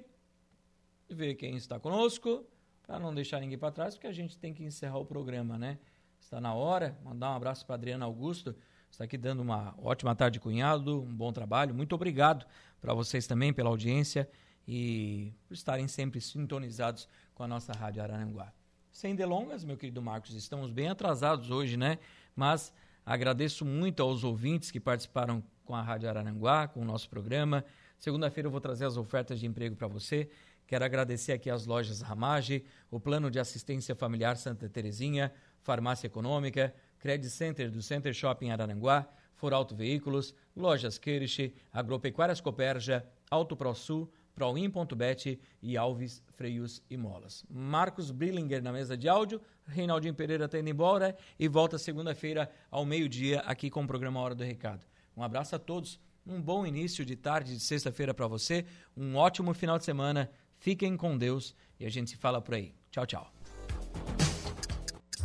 ver 1.08 1.36
quem 1.36 1.56
está 1.56 1.80
conosco 1.80 2.44
para 2.82 2.98
não 2.98 3.14
deixar 3.14 3.40
ninguém 3.40 3.56
para 3.56 3.72
trás, 3.72 3.94
porque 3.94 4.08
a 4.08 4.12
gente 4.12 4.36
tem 4.36 4.52
que 4.52 4.62
encerrar 4.62 4.98
o 4.98 5.06
programa, 5.06 5.56
né? 5.56 5.78
Está 6.20 6.38
na 6.38 6.52
hora. 6.52 6.98
Mandar 7.02 7.30
um 7.30 7.36
abraço 7.36 7.64
para 7.64 7.76
Adriana 7.76 8.04
Augusto, 8.04 8.54
está 8.90 9.04
aqui 9.04 9.16
dando 9.16 9.40
uma 9.40 9.74
ótima 9.78 10.14
tarde, 10.14 10.38
cunhado, 10.38 11.00
um 11.00 11.16
bom 11.16 11.32
trabalho. 11.32 11.74
Muito 11.74 11.94
obrigado 11.94 12.44
para 12.78 12.92
vocês 12.92 13.26
também 13.26 13.54
pela 13.54 13.70
audiência 13.70 14.28
e 14.68 15.32
por 15.46 15.54
estarem 15.54 15.88
sempre 15.88 16.20
sintonizados 16.20 17.08
com 17.34 17.42
a 17.42 17.48
nossa 17.48 17.72
Rádio 17.72 18.02
Araranguá. 18.02 18.52
Sem 18.92 19.14
delongas, 19.14 19.64
meu 19.64 19.78
querido 19.78 20.02
Marcos, 20.02 20.34
estamos 20.34 20.70
bem 20.70 20.88
atrasados 20.88 21.50
hoje, 21.50 21.78
né? 21.78 21.98
Mas 22.36 22.70
agradeço 23.06 23.64
muito 23.64 24.02
aos 24.02 24.24
ouvintes 24.24 24.70
que 24.70 24.78
participaram 24.78 25.42
com 25.64 25.74
a 25.74 25.80
Rádio 25.80 26.10
Araranguá, 26.10 26.68
com 26.68 26.80
o 26.80 26.84
nosso 26.84 27.08
programa. 27.08 27.64
Segunda-feira 27.98 28.46
eu 28.46 28.50
vou 28.50 28.60
trazer 28.60 28.84
as 28.84 28.98
ofertas 28.98 29.40
de 29.40 29.46
emprego 29.46 29.74
para 29.74 29.88
você. 29.88 30.28
Quero 30.66 30.84
agradecer 30.84 31.32
aqui 31.32 31.48
as 31.48 31.64
lojas 31.64 32.02
Ramage, 32.02 32.62
o 32.90 33.00
Plano 33.00 33.30
de 33.30 33.38
Assistência 33.38 33.94
Familiar 33.94 34.36
Santa 34.36 34.68
Terezinha, 34.68 35.32
Farmácia 35.62 36.06
Econômica, 36.06 36.74
Credit 36.98 37.30
Center 37.30 37.70
do 37.70 37.80
Center 37.80 38.12
Shopping 38.12 38.50
Araranguá, 38.50 39.08
Foralto 39.34 39.74
Veículos, 39.74 40.34
Lojas 40.54 40.98
Kirsch, 40.98 41.54
Agropecuárias 41.72 42.40
Coperja, 42.40 43.06
Auto 43.30 43.56
ProSul, 43.56 44.10
Proin.bet 44.38 45.36
e 45.60 45.76
Alves 45.76 46.22
Freios 46.36 46.80
e 46.88 46.96
Molas. 46.96 47.44
Marcos 47.50 48.12
Brillinger 48.12 48.62
na 48.62 48.70
mesa 48.70 48.96
de 48.96 49.08
áudio, 49.08 49.40
Reinaldinho 49.66 50.14
Pereira 50.14 50.44
está 50.44 50.60
indo 50.60 50.70
embora 50.70 51.16
e 51.36 51.48
volta 51.48 51.76
segunda-feira 51.76 52.48
ao 52.70 52.86
meio-dia 52.86 53.40
aqui 53.40 53.68
com 53.68 53.82
o 53.82 53.86
programa 53.86 54.20
Hora 54.20 54.36
do 54.36 54.44
Recado. 54.44 54.86
Um 55.16 55.24
abraço 55.24 55.56
a 55.56 55.58
todos, 55.58 55.98
um 56.24 56.40
bom 56.40 56.64
início 56.64 57.04
de 57.04 57.16
tarde 57.16 57.54
de 57.54 57.60
sexta-feira 57.60 58.14
para 58.14 58.28
você, 58.28 58.64
um 58.96 59.16
ótimo 59.16 59.52
final 59.52 59.76
de 59.76 59.84
semana. 59.84 60.30
Fiquem 60.60 60.96
com 60.96 61.18
Deus 61.18 61.52
e 61.80 61.84
a 61.84 61.90
gente 61.90 62.10
se 62.10 62.16
fala 62.16 62.40
por 62.40 62.54
aí. 62.54 62.72
Tchau, 62.92 63.06
tchau. 63.06 63.32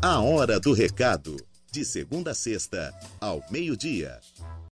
A 0.01 0.20
Hora 0.22 0.59
do 0.59 0.74
Recado, 0.74 1.38
de 1.72 1.86
segunda 1.86 2.32
a 2.32 2.34
sexta, 2.34 2.91
ao 3.22 3.43
meio-dia. 3.51 4.20